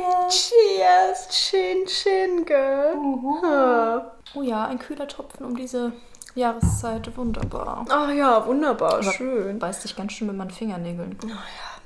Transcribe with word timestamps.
Cheers! 0.00 0.50
Cheers! 0.50 1.28
Chin, 1.28 1.86
chin, 1.86 2.44
girl. 2.44 2.94
Ah. 3.44 4.12
Oh 4.34 4.42
ja, 4.42 4.66
ein 4.66 4.78
kühler 4.78 5.08
Tropfen 5.08 5.44
um 5.44 5.56
diese 5.56 5.92
Jahreszeit. 6.34 7.16
Wunderbar. 7.16 7.84
Ach 7.88 8.10
ja, 8.10 8.46
wunderbar, 8.46 9.02
schön. 9.02 9.58
Beißt 9.58 9.84
dich 9.84 9.96
ganz 9.96 10.12
schön 10.12 10.28
mit 10.28 10.36
meinen 10.36 10.50
Fingernägeln. 10.50 11.18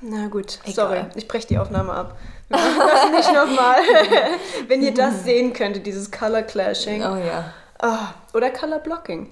Na 0.01 0.27
gut, 0.27 0.59
Egal. 0.63 0.73
sorry, 0.73 1.05
ich 1.15 1.27
breche 1.27 1.47
die 1.47 1.57
Aufnahme 1.57 1.93
ab. 1.93 2.17
Wir 2.49 2.57
machen 2.57 2.79
das 2.79 3.11
nicht 3.11 3.33
nochmal. 3.33 3.77
Wenn 4.67 4.83
ihr 4.83 4.93
das 4.93 5.23
sehen 5.23 5.53
könntet, 5.53 5.85
dieses 5.87 6.11
Color 6.11 6.43
Clashing. 6.43 7.01
Oh 7.01 7.15
ja. 7.15 7.53
Ah, 7.79 8.13
oder 8.33 8.51
Color 8.51 8.79
Blocking. 8.79 9.31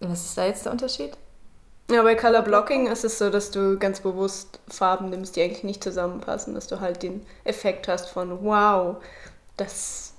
Was 0.00 0.26
ist 0.26 0.36
da 0.38 0.44
jetzt 0.44 0.64
der 0.66 0.72
Unterschied? 0.72 1.16
Ja, 1.90 2.02
bei 2.02 2.16
Color 2.16 2.42
Blocking 2.42 2.88
ist 2.88 3.04
es 3.04 3.18
so, 3.18 3.30
dass 3.30 3.52
du 3.52 3.78
ganz 3.78 4.00
bewusst 4.00 4.58
Farben 4.68 5.10
nimmst, 5.10 5.36
die 5.36 5.42
eigentlich 5.42 5.62
nicht 5.62 5.84
zusammenpassen, 5.84 6.54
dass 6.54 6.66
du 6.66 6.80
halt 6.80 7.02
den 7.02 7.24
Effekt 7.44 7.86
hast 7.86 8.08
von 8.08 8.44
wow, 8.44 8.96
das 9.56 10.12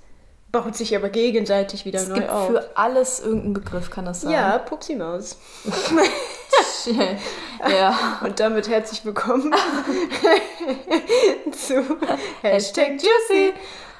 baut 0.50 0.74
sich 0.74 0.96
aber 0.96 1.10
gegenseitig 1.10 1.84
wieder 1.84 2.00
Es 2.00 2.08
neu 2.08 2.14
gibt 2.14 2.30
auf. 2.30 2.46
für 2.46 2.70
alles 2.76 3.20
irgendeinen 3.20 3.52
Begriff, 3.52 3.90
kann 3.90 4.06
das 4.06 4.22
sein? 4.22 4.30
Ja, 4.30 4.56
Pupsi 4.58 4.94
Maus. 4.96 5.36
ja. 7.68 8.18
Und 8.24 8.40
damit 8.40 8.68
herzlich 8.68 9.04
willkommen 9.04 9.52
zu 11.52 11.84
Hashtag 12.40 12.92
Juicy, 12.92 13.52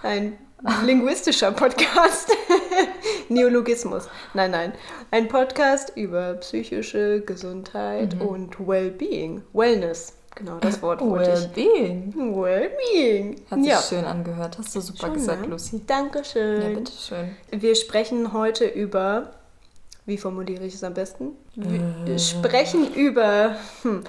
ein 0.03 0.39
linguistischer 0.85 1.53
Podcast. 1.53 2.30
Neologismus. 3.29 4.09
Nein, 4.35 4.51
nein. 4.51 4.73
Ein 5.11 5.29
Podcast 5.29 5.93
über 5.97 6.34
psychische 6.34 7.21
Gesundheit 7.21 8.15
Mhm. 8.17 8.21
und 8.23 8.69
Wellbeing. 8.69 9.43
Wellness. 9.53 10.15
Genau, 10.34 10.59
das 10.59 10.81
Wort 10.83 11.01
wollte 11.01 11.33
ich. 11.33 11.57
Wellbeing. 11.57 12.15
Wellbeing. 12.43 13.41
Hat 13.51 13.59
sich 13.59 13.69
ja. 13.69 13.81
schön 13.83 14.05
angehört. 14.05 14.59
Hast 14.59 14.75
du 14.75 14.81
super 14.81 15.07
Schon, 15.07 15.15
gesagt, 15.15 15.43
ne? 15.43 15.47
Lucy. 15.48 15.83
Dankeschön. 15.87 16.62
Ja, 16.62 16.69
bitteschön. 16.79 17.36
Wir 17.51 17.75
sprechen 17.75 18.33
heute 18.33 18.67
über, 18.67 19.33
wie 20.06 20.17
formuliere 20.19 20.64
ich 20.64 20.75
es 20.75 20.84
am 20.84 20.95
besten? 20.95 21.33
Wir 21.56 22.14
Äh. 22.14 22.19
sprechen 22.20 22.95
über 22.95 23.56
hm, 23.83 24.05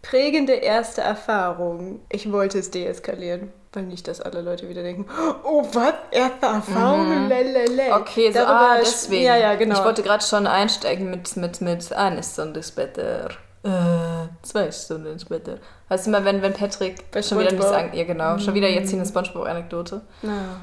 prägende 0.00 0.54
erste 0.54 1.02
Erfahrungen. 1.02 2.00
Ich 2.10 2.32
wollte 2.32 2.58
es 2.58 2.70
deeskalieren, 2.70 3.52
weil 3.74 3.84
nicht, 3.84 4.06
dass 4.08 4.20
alle 4.20 4.40
Leute 4.40 4.68
wieder 4.68 4.82
denken, 4.82 5.06
oh 5.44 5.64
was, 5.72 5.94
erste 6.10 6.46
Erfahrungen, 6.46 7.28
lelele. 7.28 7.88
Mhm. 7.88 7.92
Okay, 7.92 8.28
so, 8.28 8.38
Darüber 8.38 8.70
ah, 8.70 8.76
deswegen. 8.80 9.24
Ja, 9.24 9.36
ja, 9.36 9.54
genau. 9.54 9.78
Ich 9.78 9.84
wollte 9.84 10.02
gerade 10.02 10.24
schon 10.24 10.46
einsteigen 10.46 11.10
mit, 11.10 11.36
mit, 11.36 11.60
mit 11.60 11.92
eine 11.92 12.22
Stunde 12.22 12.62
später. 12.62 13.30
Äh, 13.62 14.28
zwei 14.42 14.70
Stunden 14.70 15.18
später. 15.18 15.56
Weißt 15.88 16.06
du 16.06 16.10
mal, 16.10 16.24
wenn, 16.26 16.42
wenn 16.42 16.52
Patrick 16.52 17.10
Bei 17.10 17.22
schon 17.22 17.38
wieder 17.38 17.50
nicht 17.50 17.62
SpongeBob. 17.62 17.86
sagen, 17.88 17.96
ja 17.96 18.04
genau, 18.04 18.38
schon 18.38 18.52
wieder 18.52 18.68
jetzt 18.68 18.90
hier 18.90 18.98
eine 18.98 19.08
Spongebob-Anekdote. 19.08 20.02
Na. 20.20 20.60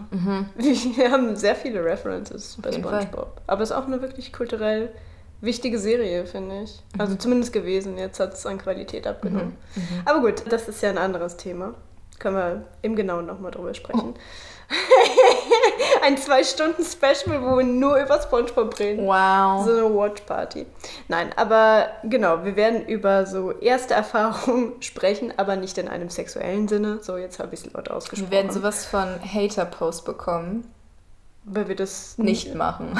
Wir 0.56 1.12
haben 1.12 1.36
sehr 1.36 1.56
viele 1.56 1.84
References 1.84 2.58
bei 2.62 2.70
jeden 2.70 2.84
Fall. 2.84 3.02
SpongeBob. 3.02 3.42
Aber 3.48 3.64
es 3.64 3.72
ist 3.72 3.75
auch 3.75 3.88
eine 3.88 4.03
wirklich 4.03 4.31
kulturell 4.31 4.90
wichtige 5.42 5.80
Serie, 5.80 6.28
finde 6.28 6.62
ich. 6.62 6.84
Mhm. 6.94 7.02
Also 7.02 7.16
zumindest 7.16 7.53
gewesen. 7.53 7.98
Jetzt 7.98 8.20
hat 8.20 8.34
es 8.34 8.46
an 8.46 8.59
Qualität 8.59 9.08
abgenommen. 9.08 9.58
Aber 10.06 10.20
gut, 10.22 10.44
das 10.50 10.68
ist 10.68 10.84
ja 10.84 10.92
ein 10.92 11.00
anderes 11.00 11.38
Thema. 11.38 11.73
Können 12.22 12.36
wir 12.36 12.66
im 12.83 12.95
Genauen 12.95 13.25
nochmal 13.25 13.50
drüber 13.50 13.73
sprechen. 13.73 14.14
ein 16.03 16.19
Zwei-Stunden-Special, 16.19 17.41
wo 17.41 17.58
wir 17.58 17.63
nur 17.63 17.97
über 17.97 18.22
SpongeBob 18.22 18.78
reden. 18.78 19.08
Wow. 19.08 19.66
So 19.66 19.72
eine 19.72 19.95
Watch-Party. 19.95 20.67
Nein, 21.08 21.31
aber 21.36 21.88
genau, 22.03 22.44
wir 22.44 22.55
werden 22.55 22.86
über 22.86 23.25
so 23.25 23.52
erste 23.53 23.95
Erfahrungen 23.95 24.73
sprechen, 24.81 25.33
aber 25.38 25.55
nicht 25.55 25.80
in 25.80 25.88
einem 25.88 26.09
sexuellen 26.09 26.67
Sinne. 26.67 27.00
So, 27.02 27.17
jetzt 27.17 27.39
habe 27.39 27.55
ich 27.55 27.66
es 27.66 27.73
laut 27.73 27.89
ausgesprochen. 27.89 28.30
Wir 28.30 28.38
werden 28.38 28.52
sowas 28.52 28.85
von 28.85 29.19
Hater-Post 29.22 30.06
bekommen. 30.06 30.72
Weil 31.44 31.69
wir 31.69 31.75
das 31.75 32.19
Nicht 32.19 32.53
machen. 32.53 32.95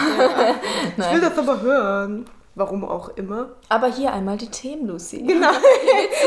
Ich 0.98 1.14
will 1.14 1.22
das 1.22 1.38
aber 1.38 1.62
hören. 1.62 2.26
Warum 2.62 2.86
auch 2.86 3.10
immer. 3.18 3.54
Aber 3.70 3.88
hier 3.88 4.14
einmal 4.14 4.38
die 4.38 4.52
Themen, 4.52 4.86
Lucy. 4.86 5.24
Genau. 5.24 5.50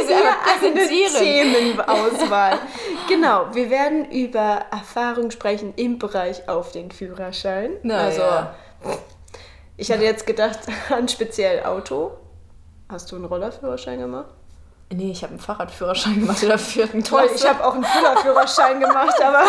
Sie 0.05 0.13
einmal 0.13 0.35
präsentieren? 0.43 1.15
Themenauswahl. 1.15 2.59
genau, 3.09 3.55
wir 3.55 3.71
werden 3.71 4.11
über 4.11 4.63
Erfahrung 4.73 5.31
sprechen 5.31 5.75
im 5.77 6.01
Bereich 6.01 6.49
auf 6.49 6.73
den 6.73 6.91
Führerschein. 6.91 7.77
Na 7.85 7.99
also, 7.99 8.23
ja. 8.23 8.57
ich 9.77 9.93
hatte 9.93 10.03
jetzt 10.03 10.27
gedacht 10.27 10.59
an 10.91 11.07
speziell 11.07 11.65
Auto. 11.65 12.11
Hast 12.89 13.13
du 13.13 13.15
einen 13.15 13.27
Rollerführerschein 13.27 14.01
gemacht? 14.01 14.31
Nee, 14.91 15.11
ich 15.11 15.23
habe 15.23 15.33
einen 15.33 15.41
Fahrradführerschein 15.41 16.21
gemacht 16.21 16.43
in 16.43 16.49
der 16.49 16.59
vierten 16.59 17.03
Toll, 17.03 17.27
Klasse. 17.27 17.35
ich 17.37 17.49
habe 17.49 17.65
auch 17.65 17.75
einen 17.75 17.85
Füllerführerschein 17.85 18.81
gemacht, 18.81 19.21
aber 19.23 19.43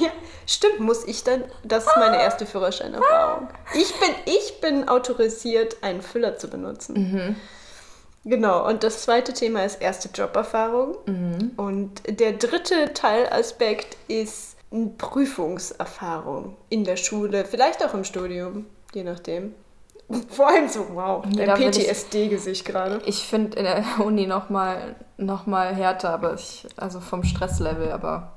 ja, 0.00 0.10
stimmt, 0.46 0.80
muss 0.80 1.04
ich 1.04 1.22
dann? 1.24 1.44
Das 1.62 1.86
ist 1.86 1.96
meine 1.96 2.20
erste 2.20 2.46
Führerscheinerfahrung. 2.46 3.48
Ich 3.74 3.94
bin, 4.00 4.10
ich 4.24 4.60
bin 4.60 4.88
autorisiert, 4.88 5.76
einen 5.82 6.02
Füller 6.02 6.36
zu 6.38 6.48
benutzen. 6.48 7.36
Genau, 8.24 8.66
und 8.66 8.82
das 8.82 9.02
zweite 9.02 9.32
Thema 9.32 9.64
ist 9.64 9.80
erste 9.80 10.08
Joberfahrung. 10.08 10.96
Und 11.56 12.02
der 12.08 12.32
dritte 12.32 12.92
Teilaspekt 12.92 13.96
ist 14.08 14.56
eine 14.72 14.86
Prüfungserfahrung 14.98 16.56
in 16.68 16.84
der 16.84 16.96
Schule, 16.96 17.44
vielleicht 17.44 17.84
auch 17.84 17.94
im 17.94 18.04
Studium, 18.04 18.66
je 18.92 19.04
nachdem. 19.04 19.54
Vor 20.30 20.48
allem 20.48 20.68
so, 20.68 20.86
wow, 20.94 21.24
Nee, 21.26 21.44
dein 21.46 21.56
PTSD-Gesicht 21.70 22.64
gerade. 22.64 23.00
Ich 23.04 23.26
finde 23.26 23.58
in 23.58 23.64
der 23.64 23.84
Uni 24.04 24.26
noch 24.26 24.48
mal, 24.50 24.96
noch 25.16 25.46
mal 25.46 25.74
härter, 25.74 26.10
aber 26.10 26.34
ich, 26.34 26.66
also 26.76 27.00
vom 27.00 27.24
Stresslevel, 27.24 27.92
aber 27.92 28.32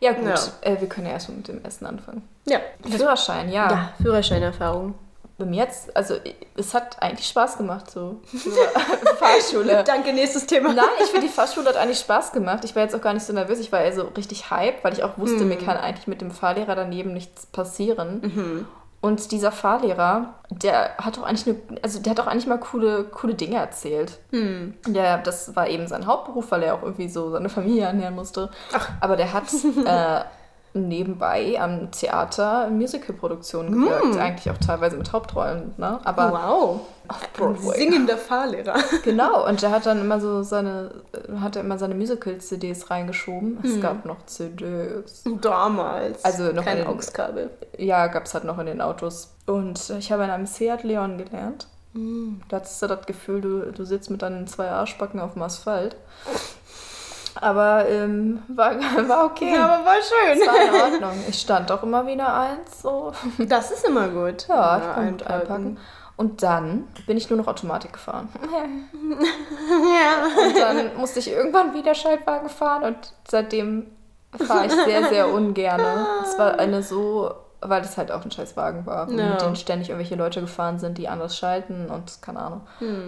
ja 0.00 0.12
gut, 0.12 0.26
Ja. 0.26 0.34
Äh, 0.62 0.80
wir 0.80 0.88
können 0.88 1.06
ja 1.06 1.12
erstmal 1.12 1.36
mit 1.36 1.48
dem 1.48 1.64
Essen 1.64 1.86
anfangen. 1.86 2.26
Ja. 2.46 2.58
Führerschein, 2.88 3.50
ja. 3.52 3.70
Ja, 3.70 3.94
Führerscheinerfahrung. 4.02 4.94
Bei 5.38 5.44
mir 5.46 5.64
jetzt, 5.64 5.94
also 5.96 6.14
es 6.56 6.74
hat 6.74 7.02
eigentlich 7.02 7.26
Spaß 7.26 7.56
gemacht, 7.56 7.90
so 7.90 8.20
Fahrschule. 9.18 9.82
Danke, 9.84 10.12
nächstes 10.12 10.46
Thema. 10.46 10.72
Nein, 10.72 10.84
ich 11.02 11.10
finde, 11.10 11.26
die 11.26 11.32
Fahrschule 11.32 11.68
hat 11.68 11.76
eigentlich 11.76 11.98
Spaß 12.00 12.32
gemacht. 12.32 12.64
Ich 12.64 12.74
war 12.76 12.82
jetzt 12.82 12.94
auch 12.94 13.00
gar 13.00 13.14
nicht 13.14 13.24
so 13.24 13.32
nervös. 13.32 13.58
Ich 13.58 13.72
war 13.72 13.80
eher 13.80 13.92
so 13.94 14.02
richtig 14.16 14.50
hype, 14.50 14.82
weil 14.84 14.92
ich 14.92 15.02
auch 15.02 15.18
wusste, 15.18 15.44
mir 15.44 15.56
kann 15.56 15.76
eigentlich 15.76 16.06
mit 16.06 16.20
dem 16.20 16.30
Fahrlehrer 16.30 16.74
daneben 16.74 17.12
nichts 17.12 17.46
passieren. 17.46 18.66
Und 19.02 19.32
dieser 19.32 19.50
Fahrlehrer, 19.50 20.34
der 20.48 20.96
hat 20.96 21.16
doch 21.16 21.24
eigentlich 21.24 21.48
eine, 21.48 21.80
also 21.82 21.98
der 21.98 22.12
hat 22.12 22.20
auch 22.20 22.28
eigentlich 22.28 22.46
mal 22.46 22.60
coole, 22.60 23.02
coole 23.04 23.34
Dinge 23.34 23.56
erzählt. 23.56 24.20
Der, 24.86 25.18
das 25.18 25.56
war 25.56 25.68
eben 25.68 25.88
sein 25.88 26.06
Hauptberuf, 26.06 26.52
weil 26.52 26.62
er 26.62 26.74
auch 26.76 26.82
irgendwie 26.82 27.08
so 27.08 27.30
seine 27.30 27.48
Familie 27.48 27.82
ernähren 27.82 28.14
musste. 28.14 28.48
Aber 29.00 29.16
der 29.16 29.32
hat 29.32 29.44
äh, 29.86 30.24
nebenbei 30.74 31.60
am 31.60 31.90
Theater 31.90 32.68
Musicalproduktionen 32.70 33.72
gewirkt. 33.72 34.16
Eigentlich 34.18 34.50
auch 34.54 34.58
teilweise 34.58 34.96
mit 34.96 35.12
Hauptrollen, 35.12 35.74
ne? 35.76 36.00
Aber 36.04 36.32
Wow. 36.32 36.80
auf 37.08 37.22
Ein 37.22 37.28
Broadway. 37.36 37.76
singender 37.78 38.16
Fahrlehrer. 38.16 38.74
Genau, 39.04 39.46
und 39.46 39.60
der 39.60 39.70
hat 39.70 39.84
dann 39.86 40.00
immer 40.00 40.18
so 40.20 40.42
seine, 40.42 40.90
hat 41.40 41.56
er 41.56 41.62
immer 41.62 41.78
seine 41.78 41.94
Musical-CDs 41.94 42.90
reingeschoben. 42.90 43.58
Es 43.62 43.80
gab 43.80 44.04
noch 44.06 44.24
CDs. 44.26 45.24
Damals. 45.40 46.24
Also 46.24 46.52
noch 46.52 46.64
kein 46.64 46.78
in- 46.78 46.86
AUX-Kabel. 46.86 47.50
Ja, 47.76 48.06
gab 48.06 48.24
es 48.24 48.34
halt 48.34 48.44
noch 48.44 48.58
in 48.58 48.66
den 48.66 48.80
Autos. 48.80 49.34
Und 49.46 49.90
ich 49.98 50.10
habe 50.12 50.24
in 50.24 50.30
einem 50.30 50.46
Seat 50.46 50.84
Leon 50.84 51.18
gelernt. 51.18 51.66
Da 52.48 52.56
hattest 52.56 52.80
du 52.80 52.86
das 52.86 53.04
Gefühl, 53.04 53.42
du, 53.42 53.70
du 53.72 53.84
sitzt 53.84 54.08
mit 54.10 54.22
deinen 54.22 54.46
zwei 54.46 54.70
Arschbacken 54.70 55.20
auf 55.20 55.34
dem 55.34 55.42
Asphalt. 55.42 55.96
Aber 57.42 57.88
ähm, 57.88 58.42
war, 58.48 58.74
war 59.08 59.24
okay. 59.26 59.52
Ja, 59.52 59.64
aber 59.64 59.84
war 59.84 59.94
schön. 59.96 60.40
Es 60.40 60.46
war 60.46 60.62
in 60.88 60.92
Ordnung. 60.94 61.24
Ich 61.28 61.40
stand 61.40 61.70
auch 61.72 61.82
immer 61.82 62.06
wieder 62.06 62.32
eins. 62.34 62.82
So. 62.82 63.12
Das 63.38 63.70
ist 63.72 63.84
immer 63.86 64.08
gut. 64.08 64.46
Ja, 64.48 64.78
ich 64.78 64.94
kann 64.94 65.10
gut 65.10 65.26
einpacken. 65.26 65.78
Und 66.16 66.42
dann 66.42 66.86
bin 67.06 67.16
ich 67.16 67.28
nur 67.30 67.38
noch 67.38 67.48
Automatik 67.48 67.92
gefahren. 67.94 68.28
Ja. 69.68 70.46
Und 70.46 70.58
dann 70.58 70.96
musste 70.96 71.18
ich 71.18 71.30
irgendwann 71.30 71.74
wieder 71.74 71.94
Schaltwagen 71.94 72.48
fahren 72.48 72.82
und 72.84 72.96
seitdem 73.28 73.86
fahre 74.38 74.66
ich 74.66 74.72
sehr, 74.72 75.04
sehr 75.08 75.28
ungerne. 75.32 76.06
Es 76.22 76.38
war 76.38 76.58
eine 76.58 76.82
so, 76.82 77.32
weil 77.60 77.82
es 77.82 77.96
halt 77.96 78.12
auch 78.12 78.24
ein 78.24 78.30
Scheißwagen 78.30 78.86
war, 78.86 79.10
Ja. 79.10 79.30
mit 79.30 79.40
denen 79.42 79.56
ständig 79.56 79.88
irgendwelche 79.88 80.14
Leute 80.16 80.40
gefahren 80.40 80.78
sind, 80.78 80.98
die 80.98 81.08
anders 81.08 81.36
schalten 81.36 81.90
und 81.90 82.20
keine 82.22 82.40
Ahnung. 82.40 82.60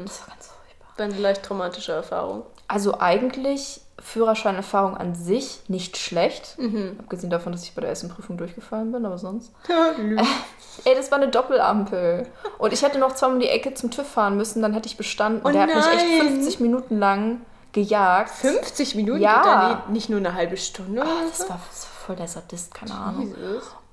Das 0.05 0.21
war 0.23 0.29
ganz 0.35 0.49
furchtbar. 0.49 1.05
Eine 1.05 1.15
leicht 1.19 1.43
traumatische 1.45 1.93
Erfahrung. 1.93 2.43
Also 2.69 2.99
eigentlich 2.99 3.81
Führerscheinerfahrung 4.05 4.97
an 4.97 5.15
sich 5.15 5.63
nicht 5.69 5.97
schlecht. 5.97 6.57
Abgesehen 7.01 7.31
davon, 7.31 7.53
dass 7.53 7.65
ich 7.65 7.75
bei 7.75 7.81
der 7.81 7.91
ersten 7.91 8.09
Prüfung 8.11 8.37
durchgefallen 8.37 8.93
bin, 8.93 9.05
aber 9.07 9.19
sonst. 9.19 9.53
Ey, 10.85 10.95
das 10.95 11.11
war 11.11 11.19
eine 11.19 11.29
Doppelampel. 11.29 12.27
Und 12.59 12.73
ich 12.73 12.83
hätte 12.83 12.99
noch 12.99 13.15
zweimal 13.15 13.37
um 13.37 13.41
die 13.41 13.49
Ecke 13.49 13.75
zum 13.75 13.91
TÜV 13.91 14.07
fahren 14.07 14.37
müssen, 14.37 14.61
dann 14.63 14.75
hätte 14.75 14.89
ich 14.89 14.97
bestanden. 14.97 15.41
Oh 15.45 15.51
der 15.51 15.63
hat 15.63 15.75
mich 15.75 15.87
echt 15.87 16.05
nein. 16.23 16.29
50 16.35 16.61
Minuten 16.61 16.99
lang 16.99 17.41
gejagt. 17.73 18.31
50 18.31 18.95
Minuten? 18.95 19.21
Ja. 19.21 19.83
Nie- 19.89 19.93
nicht 19.95 20.11
nur 20.11 20.19
eine 20.19 20.35
halbe 20.35 20.57
Stunde? 20.57 21.01
Oder 21.01 21.11
das, 21.29 21.41
war, 21.49 21.59
das 21.71 21.85
war 21.85 21.91
voll 22.07 22.17
der 22.17 22.29
Sadist, 22.29 22.75
keine 22.75 22.93
Ahnung. 22.95 23.35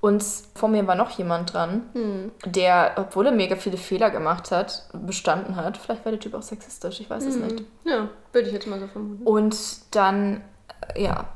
Und 0.01 0.23
vor 0.55 0.67
mir 0.67 0.87
war 0.87 0.95
noch 0.95 1.11
jemand 1.11 1.53
dran, 1.53 1.83
Hm. 1.93 2.31
der, 2.45 2.93
obwohl 2.97 3.27
er 3.27 3.31
mega 3.31 3.55
viele 3.55 3.77
Fehler 3.77 4.09
gemacht 4.09 4.49
hat, 4.51 4.89
bestanden 4.93 5.55
hat. 5.55 5.77
Vielleicht 5.77 6.03
war 6.03 6.11
der 6.11 6.19
Typ 6.19 6.33
auch 6.33 6.41
sexistisch, 6.41 6.99
ich 6.99 7.09
weiß 7.09 7.23
es 7.23 7.35
nicht. 7.35 7.63
Ja, 7.85 8.09
würde 8.33 8.47
ich 8.47 8.53
jetzt 8.53 8.65
mal 8.67 8.79
so 8.79 8.87
vermuten. 8.87 9.23
Und 9.23 9.55
dann, 9.95 10.41
ja, 10.97 11.27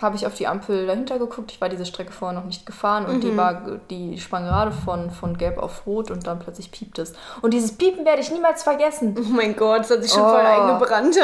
habe 0.00 0.16
ich 0.16 0.26
auf 0.26 0.34
die 0.34 0.46
Ampel 0.46 0.86
dahinter 0.86 1.18
geguckt. 1.18 1.52
Ich 1.52 1.60
war 1.60 1.68
diese 1.68 1.84
Strecke 1.86 2.12
vorher 2.12 2.38
noch 2.38 2.46
nicht 2.46 2.64
gefahren 2.66 3.06
und 3.06 3.22
die 3.22 3.36
war, 3.36 3.62
die 3.90 4.18
sprang 4.18 4.44
gerade 4.44 4.72
von, 4.72 5.10
von 5.10 5.36
gelb 5.36 5.58
auf 5.58 5.86
rot 5.86 6.10
und 6.10 6.26
dann 6.26 6.38
plötzlich 6.38 6.70
piept 6.70 6.98
es. 6.98 7.12
Und 7.42 7.52
dieses 7.52 7.72
Piepen 7.72 8.04
werde 8.04 8.20
ich 8.22 8.30
niemals 8.30 8.62
vergessen. 8.62 9.14
Oh 9.18 9.28
mein 9.30 9.54
Gott, 9.56 9.80
das 9.80 9.90
hat 9.90 10.02
sich 10.02 10.12
schon 10.12 10.22
Oh. 10.22 10.28
voll 10.30 10.40
eingebrannt. 10.40 11.16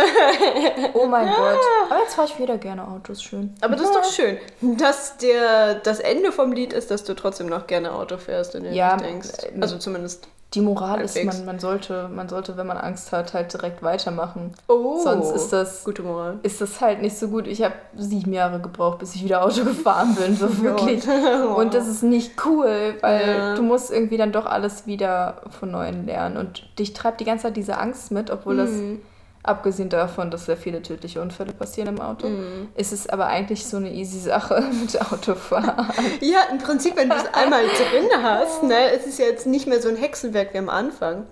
Oh 0.95 1.07
mein 1.07 1.27
Gott. 1.27 1.59
Aber 1.91 2.01
jetzt 2.01 2.15
fahre 2.15 2.29
ich 2.29 2.39
wieder 2.39 2.59
gerne 2.59 2.87
Autos, 2.87 3.23
schön. 3.23 3.55
Aber 3.61 3.77
das 3.77 3.87
ist 3.87 3.95
doch 3.95 4.05
schön, 4.05 4.39
dass 4.79 5.17
der, 5.19 5.77
das 5.77 6.01
Ende 6.01 6.33
vom 6.33 6.53
Lied 6.53 6.73
ist, 6.73 6.91
dass 6.91 7.05
du 7.05 7.15
trotzdem 7.15 7.47
noch 7.47 7.67
gerne 7.67 7.93
Auto 7.93 8.17
fährst 8.19 8.55
und 8.55 8.65
dir 8.65 8.73
Ja, 8.73 8.97
denkst. 8.97 9.29
äh, 9.55 9.61
Also 9.61 9.79
zumindest. 9.79 10.29
Die 10.57 10.63
Moral 10.63 11.03
ist, 11.03 11.23
man, 11.23 11.45
man, 11.45 11.59
sollte, 11.59 12.09
man 12.09 12.29
sollte, 12.31 12.57
wenn 12.57 12.67
man 12.67 12.79
Angst 12.79 13.13
hat, 13.13 13.35
halt 13.35 13.53
direkt 13.53 13.83
weitermachen. 13.83 14.53
Oh, 14.69 14.99
Sonst 15.05 15.31
ist 15.33 15.53
das, 15.53 15.85
gute 15.85 16.03
Moral. 16.03 16.39
ist 16.43 16.61
das 16.63 16.81
halt 16.81 17.03
nicht 17.03 17.19
so 17.19 17.29
gut. 17.29 17.47
Ich 17.47 17.63
habe 17.63 17.75
sieben 17.95 18.33
Jahre 18.33 18.59
gebraucht, 18.59 18.99
bis 18.99 19.15
ich 19.15 19.23
wieder 19.23 19.45
Auto 19.45 19.65
gefahren 19.65 20.15
bin, 20.15 20.35
so 20.35 20.49
wirklich. 20.63 21.05
Und 21.55 21.75
das 21.75 21.87
ist 21.87 22.03
nicht 22.03 22.33
cool, 22.47 22.95
weil 23.03 23.29
Ja. 23.29 23.55
du 23.55 23.63
musst 23.63 23.91
irgendwie 23.93 24.17
dann 24.17 24.33
doch 24.33 24.47
alles 24.47 24.87
wieder 24.87 25.43
von 25.61 25.71
neuem 25.71 26.07
lernen. 26.07 26.39
Und 26.39 26.67
dich 26.79 26.95
treibt 26.95 27.21
die 27.21 27.25
ganze 27.25 27.43
Zeit 27.45 27.57
diese 27.59 27.77
Angst 27.79 28.11
mit, 28.11 28.31
obwohl 28.31 28.57
das, 28.57 28.71
Mhm. 28.71 29.01
Abgesehen 29.49 29.89
davon, 29.89 30.31
dass 30.31 30.47
sehr 30.47 30.57
viele 30.57 30.83
tödliche 30.83 31.21
Unfälle 31.21 31.53
passieren 31.53 31.89
im 31.89 32.01
Auto, 32.01 32.29
Mhm. 32.29 32.69
ist 32.77 32.93
es 32.93 33.09
aber 33.09 33.27
eigentlich 33.27 33.65
so 33.67 33.77
eine 33.79 33.93
easy 33.93 34.19
Sache 34.21 34.61
mit 34.81 35.01
Autofahren. 35.13 35.87
Ja, 36.21 36.41
im 36.51 36.59
Prinzip, 36.59 36.97
wenn 36.97 37.09
du 37.09 37.17
es 37.17 37.27
einmal 37.35 37.63
drin 37.65 38.09
hast, 38.23 38.63
ne, 38.63 38.91
es 38.97 39.07
ist 39.07 39.19
ja 39.19 39.27
jetzt 39.27 39.47
nicht 39.47 39.67
mehr 39.67 39.81
so 39.81 39.89
ein 39.89 39.97
Hexenwerk 39.97 40.53
wie 40.55 40.59
am 40.59 40.69
Anfang. 40.69 41.27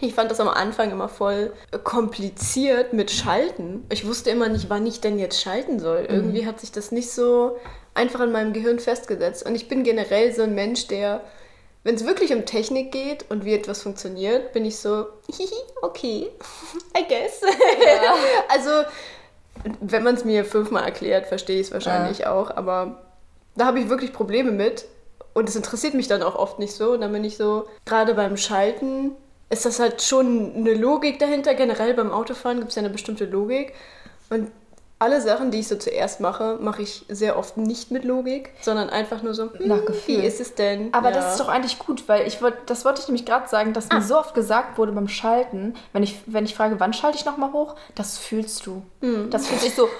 Ich 0.00 0.14
fand 0.14 0.30
das 0.30 0.40
am 0.40 0.48
Anfang 0.48 0.90
immer 0.90 1.08
voll 1.08 1.52
kompliziert 1.82 2.92
mit 2.92 3.10
Schalten. 3.10 3.84
Ich 3.90 4.06
wusste 4.06 4.30
immer 4.30 4.48
nicht, 4.48 4.68
wann 4.68 4.86
ich 4.86 5.00
denn 5.00 5.18
jetzt 5.18 5.40
schalten 5.40 5.78
soll. 5.80 6.06
Irgendwie 6.08 6.46
hat 6.46 6.60
sich 6.60 6.70
das 6.70 6.92
nicht 6.92 7.10
so 7.10 7.56
einfach 7.94 8.20
in 8.20 8.30
meinem 8.30 8.52
Gehirn 8.52 8.78
festgesetzt. 8.78 9.46
Und 9.46 9.54
ich 9.54 9.68
bin 9.68 9.82
generell 9.84 10.34
so 10.34 10.42
ein 10.42 10.54
Mensch, 10.54 10.86
der, 10.88 11.22
wenn 11.86 11.94
es 11.94 12.04
wirklich 12.04 12.32
um 12.32 12.44
Technik 12.44 12.90
geht 12.90 13.26
und 13.28 13.44
wie 13.44 13.54
etwas 13.54 13.82
funktioniert, 13.82 14.52
bin 14.52 14.64
ich 14.64 14.76
so, 14.76 15.06
hihi, 15.30 15.54
okay, 15.82 16.28
I 16.98 17.04
guess. 17.08 17.40
also, 18.48 18.70
wenn 19.80 20.02
man 20.02 20.16
es 20.16 20.24
mir 20.24 20.44
fünfmal 20.44 20.82
erklärt, 20.82 21.28
verstehe 21.28 21.60
ich 21.60 21.68
es 21.68 21.72
wahrscheinlich 21.72 22.26
auch, 22.26 22.50
aber 22.50 23.02
da 23.54 23.66
habe 23.66 23.78
ich 23.78 23.88
wirklich 23.88 24.12
Probleme 24.12 24.50
mit. 24.50 24.86
Und 25.32 25.48
es 25.48 25.54
interessiert 25.54 25.94
mich 25.94 26.08
dann 26.08 26.24
auch 26.24 26.34
oft 26.34 26.58
nicht 26.58 26.74
so. 26.74 26.92
Und 26.92 27.02
dann 27.02 27.12
bin 27.12 27.22
ich 27.22 27.36
so, 27.36 27.68
gerade 27.84 28.14
beim 28.14 28.36
Schalten 28.36 29.12
ist 29.48 29.64
das 29.64 29.78
halt 29.78 30.02
schon 30.02 30.56
eine 30.56 30.74
Logik 30.74 31.20
dahinter. 31.20 31.54
Generell 31.54 31.94
beim 31.94 32.10
Autofahren 32.10 32.58
gibt 32.58 32.70
es 32.70 32.74
ja 32.74 32.80
eine 32.80 32.90
bestimmte 32.90 33.26
Logik. 33.26 33.74
Und 34.28 34.50
alle 34.98 35.20
Sachen, 35.20 35.50
die 35.50 35.60
ich 35.60 35.68
so 35.68 35.76
zuerst 35.76 36.20
mache, 36.20 36.56
mache 36.58 36.80
ich 36.80 37.04
sehr 37.10 37.38
oft 37.38 37.58
nicht 37.58 37.90
mit 37.90 38.04
Logik, 38.04 38.50
sondern 38.62 38.88
einfach 38.88 39.22
nur 39.22 39.34
so, 39.34 39.52
hm, 39.52 39.68
Nach 39.68 39.84
Gefühl. 39.84 40.22
wie 40.22 40.26
ist 40.26 40.40
es 40.40 40.54
denn? 40.54 40.88
Aber 40.94 41.10
Ja. 41.10 41.16
das 41.16 41.32
ist 41.32 41.40
doch 41.40 41.48
eigentlich 41.48 41.78
gut, 41.78 42.08
weil 42.08 42.26
ich 42.26 42.40
wollte, 42.40 42.56
das 42.64 42.84
wollte 42.86 43.02
ich 43.02 43.08
nämlich 43.08 43.26
gerade 43.26 43.46
sagen, 43.46 43.74
dass 43.74 43.90
Ah. 43.90 43.96
mir 43.96 44.02
so 44.02 44.18
oft 44.18 44.32
gesagt 44.34 44.78
wurde 44.78 44.92
beim 44.92 45.08
Schalten, 45.08 45.74
wenn 45.92 46.02
ich, 46.02 46.20
wenn 46.24 46.46
ich 46.46 46.54
frage, 46.54 46.80
wann 46.80 46.94
schalte 46.94 47.18
ich 47.18 47.26
nochmal 47.26 47.52
hoch, 47.52 47.74
das 47.94 48.16
fühlst 48.16 48.64
du. 48.66 48.82
Das 49.30 49.46
fühlt 49.46 49.60
sich 49.60 49.74
so, 49.74 49.82
what? 49.84 49.90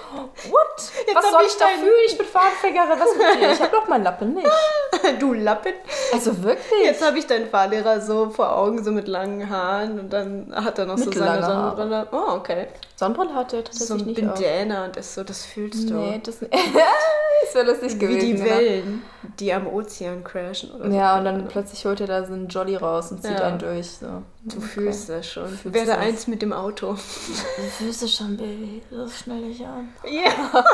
Was 0.76 0.90
Hm. 0.90 1.14
hab 1.14 1.24
soll 1.24 1.42
ich 1.42 1.48
ich 1.52 1.56
da 1.58 1.66
fühlen? 1.78 1.92
Ich 2.06 2.18
bin 2.18 2.26
Fahrradfängerin, 2.26 2.98
was 2.98 3.16
mit 3.16 3.40
dir? 3.42 3.52
Ich 3.52 3.60
habe 3.60 3.70
doch 3.76 3.86
meinen 3.88 4.02
Lappen 4.04 4.34
nicht. 4.34 4.48
Du 5.20 5.32
Lappen. 5.34 5.74
Also 6.12 6.42
wirklich? 6.42 6.84
Jetzt 6.84 7.04
habe 7.06 7.18
ich 7.18 7.26
deinen 7.26 7.48
Fahrlehrer 7.48 8.00
so 8.00 8.30
vor 8.30 8.56
Augen, 8.56 8.82
so 8.82 8.90
mit 8.90 9.06
langen 9.08 9.48
Haaren 9.48 10.00
und 10.00 10.12
dann 10.12 10.52
hat 10.54 10.78
er 10.78 10.86
noch 10.86 10.98
so 10.98 11.12
seine. 11.12 11.44
Sonnenbrille. 11.44 12.08
Oh, 12.12 12.32
okay. 12.36 12.66
Sonnenbrille 12.98 13.34
hat 13.34 13.52
er 13.52 13.58
So 13.70 13.94
tatsächlich 13.94 14.02
ein 14.02 14.06
nicht 14.06 14.26
auf. 14.32 14.40
Bandana 14.40 14.84
und 14.86 14.96
das 14.96 15.14
so, 15.14 15.22
das 15.22 15.44
fühlst 15.44 15.90
du. 15.90 15.94
Nee, 15.94 16.20
das 16.24 16.38
das 16.40 17.54
wäre 17.54 17.66
lustig 17.66 17.94
Wie 17.94 17.98
gewesen. 17.98 18.20
die 18.20 18.32
genau. 18.32 18.44
Wellen, 18.46 19.02
die 19.38 19.52
am 19.52 19.66
Ozean 19.66 20.24
crashen 20.24 20.70
oder 20.70 20.90
so. 20.90 20.96
Ja, 20.96 21.18
und 21.18 21.26
dann 21.26 21.46
plötzlich 21.46 21.84
holt 21.84 22.00
er 22.00 22.06
da 22.06 22.24
so 22.24 22.32
einen 22.32 22.48
Jolly 22.48 22.74
raus 22.76 23.12
und 23.12 23.22
zieht 23.22 23.38
Ja. 23.38 23.44
einen 23.48 23.58
durch. 23.58 23.90
So. 23.90 24.22
Du 24.44 24.60
fühlst 24.62 25.10
das 25.10 25.28
schon. 25.30 25.46
Fühlst 25.48 25.74
Werde 25.74 25.88
das. 25.88 25.98
eins 25.98 26.26
mit 26.26 26.40
dem 26.40 26.52
Auto. 26.54 26.92
Du 26.94 26.96
fühlst 26.96 28.02
es 28.02 28.14
schon, 28.14 28.36
Baby. 28.36 28.82
So 28.90 29.06
schnell 29.08 29.44
ich 29.50 29.64
an. 29.64 29.88
Ja, 30.04 30.30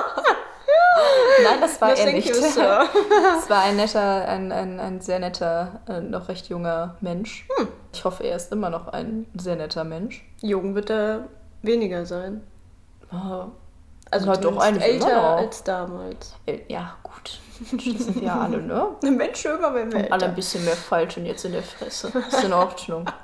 Nein, 1.42 1.60
das 1.60 1.80
war 1.80 1.96
er 1.96 2.12
nicht. 2.12 2.30
Es 2.30 2.56
war 3.50 3.62
ein 3.62 3.76
netter, 3.76 4.28
ein, 4.28 4.52
ein, 4.52 4.78
ein 4.78 5.00
sehr 5.00 5.18
netter, 5.18 5.80
äh, 5.88 6.00
noch 6.00 6.28
recht 6.28 6.48
junger 6.48 6.96
Mensch. 7.00 7.46
Hm. 7.56 7.68
Ich 7.92 8.04
hoffe, 8.04 8.24
er 8.24 8.36
ist 8.36 8.52
immer 8.52 8.70
noch 8.70 8.88
ein 8.88 9.26
sehr 9.34 9.56
netter 9.56 9.84
Mensch. 9.84 10.24
Jung 10.40 10.74
wird 10.74 10.90
er 10.90 11.28
weniger 11.62 12.04
sein. 12.06 12.42
Oh, 13.12 13.44
Also 14.10 14.26
Na, 14.26 14.36
doch, 14.36 14.66
immer 14.66 14.82
älter 14.82 15.22
als 15.36 15.62
damals. 15.64 16.34
äh, 16.46 16.60
ja, 16.68 16.96
gut. 17.02 17.38
Das 17.72 17.84
sind 18.06 18.20
wir 18.20 18.34
alle, 18.34 18.60
ne? 18.62 18.88
Ein 19.04 19.16
Mensch 19.16 19.44
jünger, 19.44 19.72
wenn 19.74 19.92
wir 19.92 19.98
Alle 19.98 20.06
ein 20.06 20.12
älter. 20.12 20.28
bisschen 20.28 20.64
mehr 20.64 20.74
Falten 20.76 21.24
jetzt 21.26 21.44
in 21.44 21.52
der 21.52 21.62
Fresse. 21.62 22.08
Ist 22.28 22.44
in 22.44 22.52
Ordnung. 22.52 23.04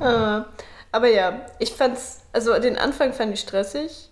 Ah, 0.00 0.44
Aber 0.90 1.08
ja, 1.08 1.46
ich 1.58 1.72
fand's, 1.72 2.20
also 2.32 2.58
den 2.58 2.76
Anfang 2.78 3.12
fand 3.12 3.32
ich 3.32 3.40
stressig, 3.40 4.10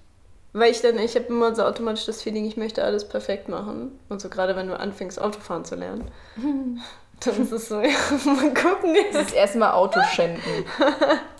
weil 0.52 0.70
ich 0.70 0.80
dann, 0.82 0.98
ich 0.98 1.14
habe 1.16 1.26
immer 1.26 1.54
so 1.54 1.64
automatisch 1.64 2.06
das 2.06 2.22
Feeling, 2.22 2.44
ich 2.46 2.56
möchte 2.56 2.82
alles 2.84 3.08
perfekt 3.08 3.48
machen. 3.48 3.98
Und 4.08 4.20
so 4.20 4.28
gerade 4.28 4.56
wenn 4.56 4.68
du 4.68 4.78
anfängst, 4.78 5.20
Autofahren 5.20 5.64
zu 5.64 5.74
lernen. 5.76 6.10
Dann 7.24 7.42
ist 7.42 7.52
es 7.52 7.68
so, 7.68 7.80
ja, 7.80 7.90
mal 8.24 8.54
gucken. 8.54 8.96
Das 9.12 9.26
ist 9.26 9.34
erstmal 9.34 9.72
Autoschänden. 9.72 10.64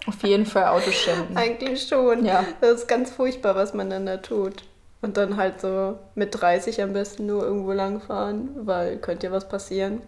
Auf 0.07 0.23
jeden 0.23 0.45
Fall 0.47 0.67
Autoschänden. 0.67 1.37
Eigentlich 1.37 1.87
schon. 1.89 2.25
Ja. 2.25 2.45
Das 2.61 2.73
ist 2.81 2.89
ganz 2.89 3.11
furchtbar, 3.11 3.55
was 3.55 3.73
man 3.75 3.89
dann 3.91 4.07
da 4.07 4.19
tut. 4.19 4.65
Und 5.03 5.17
dann 5.17 5.37
halt 5.39 5.61
so 5.63 5.99
mit 6.15 6.39
30 6.39 6.83
am 6.83 6.93
besten 6.93 7.25
nur 7.27 7.43
irgendwo 7.43 7.73
langfahren, 7.73 8.51
weil 8.67 8.99
könnte 8.99 9.29
ja 9.29 9.33
was 9.33 9.49
passieren. 9.49 10.03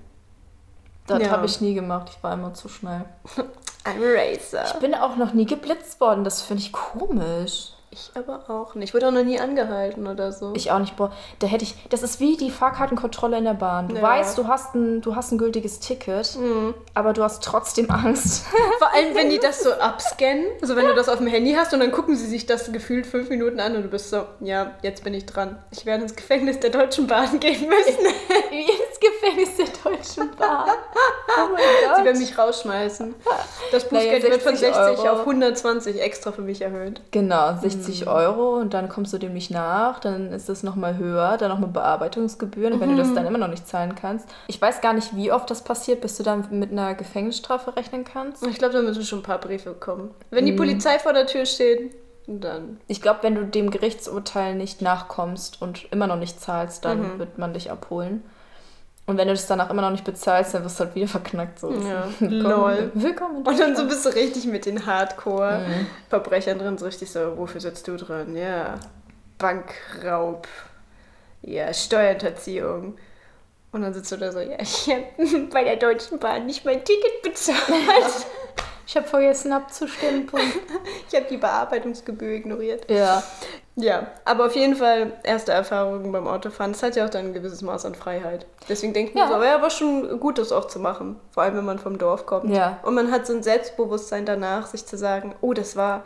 Das 1.06 1.22
Ja. 1.22 1.30
habe 1.30 1.46
ich 1.46 1.60
nie 1.62 1.74
gemacht. 1.74 2.10
Ich 2.14 2.22
war 2.22 2.34
immer 2.34 2.52
zu 2.52 2.68
schnell. 2.68 3.04
I'm 3.84 4.00
a 4.00 4.12
racer. 4.14 4.64
Ich 4.66 4.74
bin 4.74 4.94
auch 4.94 5.16
noch 5.16 5.32
nie 5.32 5.46
geblitzt 5.46 6.00
worden. 6.00 6.22
Das 6.24 6.42
finde 6.42 6.62
ich 6.62 6.72
komisch. 6.72 7.72
Ich 7.94 8.10
aber 8.14 8.48
auch 8.48 8.74
nicht. 8.74 8.88
Ich 8.88 8.94
wurde 8.94 9.06
auch 9.08 9.12
noch 9.12 9.22
nie 9.22 9.38
angehalten 9.38 10.06
oder 10.06 10.32
so. 10.32 10.52
Ich 10.56 10.70
auch 10.72 10.78
nicht. 10.78 10.96
Boah, 10.96 11.12
da 11.40 11.46
hätte 11.46 11.64
ich. 11.64 11.74
Das 11.90 12.02
ist 12.02 12.20
wie 12.20 12.38
die 12.38 12.50
Fahrkartenkontrolle 12.50 13.36
in 13.36 13.44
der 13.44 13.52
Bahn. 13.52 13.88
Du 13.88 13.96
Ja. 13.96 14.02
weißt, 14.02 14.38
du 14.38 14.48
hast, 14.48 14.74
ein, 14.74 15.02
du 15.02 15.14
hast 15.14 15.30
ein 15.30 15.36
gültiges 15.36 15.78
Ticket, 15.78 16.36
Mhm. 16.38 16.72
aber 16.94 17.12
du 17.12 17.22
hast 17.22 17.44
trotzdem 17.44 17.90
Angst. 17.90 18.46
Vor 18.78 18.92
allem, 18.94 19.14
wenn 19.14 19.28
die 19.28 19.38
das 19.38 19.62
so 19.62 19.72
abscannen, 19.72 20.46
also 20.62 20.74
wenn 20.74 20.86
du 20.86 20.94
das 20.94 21.10
auf 21.10 21.18
dem 21.18 21.26
Handy 21.26 21.52
hast 21.52 21.74
und 21.74 21.80
dann 21.80 21.92
gucken 21.92 22.16
sie 22.16 22.26
sich 22.26 22.46
das 22.46 22.72
gefühlt 22.72 23.06
fünf 23.06 23.28
Minuten 23.28 23.60
an 23.60 23.76
und 23.76 23.82
du 23.82 23.88
bist 23.88 24.08
so, 24.08 24.24
ja, 24.40 24.70
jetzt 24.80 25.04
bin 25.04 25.12
ich 25.12 25.26
dran. 25.26 25.62
Ich 25.70 25.84
werde 25.84 26.04
ins 26.04 26.16
Gefängnis 26.16 26.60
der 26.60 26.70
Deutschen 26.70 27.06
Bahn 27.06 27.38
gehen 27.40 27.68
müssen. 27.68 28.04
Wie 28.50 28.60
ins 28.62 29.00
Gefängnis 29.00 29.56
der 29.58 29.92
Deutschen 29.92 30.34
Bahn. 30.36 30.66
Oh 30.70 31.48
mein 31.52 31.62
Sie 31.62 31.86
Gott. 31.94 32.04
werden 32.06 32.18
mich 32.18 32.38
rausschmeißen. 32.38 33.14
Das 33.70 33.90
Naja, 33.90 34.04
Bußgeld 34.12 34.22
wird 34.32 34.42
von 34.42 34.56
60 34.56 34.74
60 34.82 35.04
Euro. 35.04 35.14
auf 35.14 35.20
120 35.26 36.00
extra 36.00 36.32
für 36.32 36.40
mich 36.42 36.62
erhöht. 36.62 37.02
Genau, 37.10 37.54
60 37.60 37.81
Euro 38.06 38.56
und 38.58 38.74
dann 38.74 38.88
kommst 38.88 39.12
du 39.12 39.18
dem 39.18 39.32
nicht 39.32 39.50
nach, 39.50 40.00
dann 40.00 40.32
ist 40.32 40.48
das 40.48 40.62
nochmal 40.62 40.96
höher, 40.96 41.36
dann 41.36 41.50
nochmal 41.50 41.70
Bearbeitungsgebühren, 41.70 42.74
und 42.74 42.80
wenn 42.80 42.90
du 42.90 42.96
das 42.96 43.14
dann 43.14 43.26
immer 43.26 43.38
noch 43.38 43.48
nicht 43.48 43.66
zahlen 43.66 43.94
kannst. 43.94 44.28
Ich 44.48 44.60
weiß 44.60 44.80
gar 44.80 44.92
nicht, 44.92 45.16
wie 45.16 45.32
oft 45.32 45.50
das 45.50 45.62
passiert, 45.62 46.00
bis 46.00 46.16
du 46.16 46.22
dann 46.22 46.46
mit 46.50 46.72
einer 46.72 46.94
Gefängnisstrafe 46.94 47.76
rechnen 47.76 48.04
kannst. 48.04 48.46
Ich 48.46 48.58
glaube, 48.58 48.74
da 48.74 48.82
müssen 48.82 49.04
schon 49.04 49.20
ein 49.20 49.24
paar 49.24 49.38
Briefe 49.38 49.74
kommen. 49.74 50.10
Wenn 50.30 50.46
die 50.46 50.52
Polizei 50.52 50.98
vor 50.98 51.12
der 51.12 51.26
Tür 51.26 51.46
steht, 51.46 51.94
dann. 52.26 52.78
Ich 52.86 53.02
glaube, 53.02 53.20
wenn 53.22 53.34
du 53.34 53.44
dem 53.44 53.70
Gerichtsurteil 53.70 54.54
nicht 54.54 54.80
nachkommst 54.80 55.60
und 55.60 55.88
immer 55.90 56.06
noch 56.06 56.16
nicht 56.16 56.40
zahlst, 56.40 56.84
dann 56.84 57.18
wird 57.18 57.38
man 57.38 57.52
dich 57.52 57.70
abholen. 57.70 58.22
Und 59.04 59.18
wenn 59.18 59.26
du 59.26 59.34
das 59.34 59.46
danach 59.46 59.68
immer 59.70 59.82
noch 59.82 59.90
nicht 59.90 60.04
bezahlst, 60.04 60.54
dann 60.54 60.64
wirst 60.64 60.78
du 60.78 60.84
halt 60.84 60.94
wieder 60.94 61.08
verknackt. 61.08 61.58
So. 61.58 61.72
Ja. 61.72 62.08
Lol. 62.20 62.90
Willkommen. 62.94 63.44
Und 63.44 63.58
dann 63.58 63.74
so 63.74 63.86
bist 63.86 64.04
du 64.06 64.10
richtig 64.10 64.46
mit 64.46 64.64
den 64.64 64.86
Hardcore-Verbrechern 64.86 66.58
drin, 66.58 66.78
so 66.78 66.86
richtig 66.86 67.10
so, 67.10 67.36
wofür 67.36 67.60
sitzt 67.60 67.88
du 67.88 67.96
drin? 67.96 68.36
Ja, 68.36 68.78
Bankraub, 69.38 70.46
ja, 71.42 71.72
Steuerhinterziehung. 71.74 72.96
Und 73.72 73.82
dann 73.82 73.92
sitzt 73.92 74.12
du 74.12 74.16
da 74.18 74.30
so, 74.30 74.38
ja, 74.38 74.60
ich 74.60 74.88
habe 74.88 75.46
bei 75.52 75.64
der 75.64 75.76
Deutschen 75.76 76.18
Bahn 76.18 76.46
nicht 76.46 76.64
mein 76.64 76.84
Ticket 76.84 77.22
bezahlt. 77.22 77.56
Ich 78.84 78.96
habe 78.96 79.06
vergessen 79.06 79.52
abzustempeln. 79.52 80.44
Ich 81.08 81.14
habe 81.14 81.24
die 81.30 81.36
Bearbeitungsgebühr 81.38 82.32
ignoriert. 82.32 82.90
ja. 82.90 83.22
Ja, 83.74 84.08
aber 84.26 84.46
auf 84.46 84.54
jeden 84.54 84.76
Fall 84.76 85.12
erste 85.24 85.52
Erfahrungen 85.52 86.12
beim 86.12 86.26
Autofahren. 86.28 86.72
Das 86.72 86.82
hat 86.82 86.94
ja 86.96 87.06
auch 87.06 87.10
dann 87.10 87.26
ein 87.26 87.32
gewisses 87.32 87.62
Maß 87.62 87.86
an 87.86 87.94
Freiheit. 87.94 88.44
Deswegen 88.68 88.92
denkt 88.92 89.14
man 89.14 89.30
Ja. 89.30 89.34
so, 89.38 89.42
ja, 89.42 89.62
war 89.62 89.70
schon 89.70 90.20
gut, 90.20 90.36
das 90.38 90.52
auch 90.52 90.66
zu 90.66 90.78
machen. 90.78 91.18
Vor 91.30 91.42
allem, 91.42 91.56
wenn 91.56 91.64
man 91.64 91.78
vom 91.78 91.96
Dorf 91.96 92.26
kommt. 92.26 92.54
Ja. 92.54 92.78
Und 92.82 92.94
man 92.94 93.10
hat 93.10 93.26
so 93.26 93.32
ein 93.32 93.42
Selbstbewusstsein 93.42 94.26
danach, 94.26 94.66
sich 94.66 94.84
zu 94.84 94.98
sagen, 94.98 95.34
oh, 95.40 95.54
das 95.54 95.74
war 95.74 96.02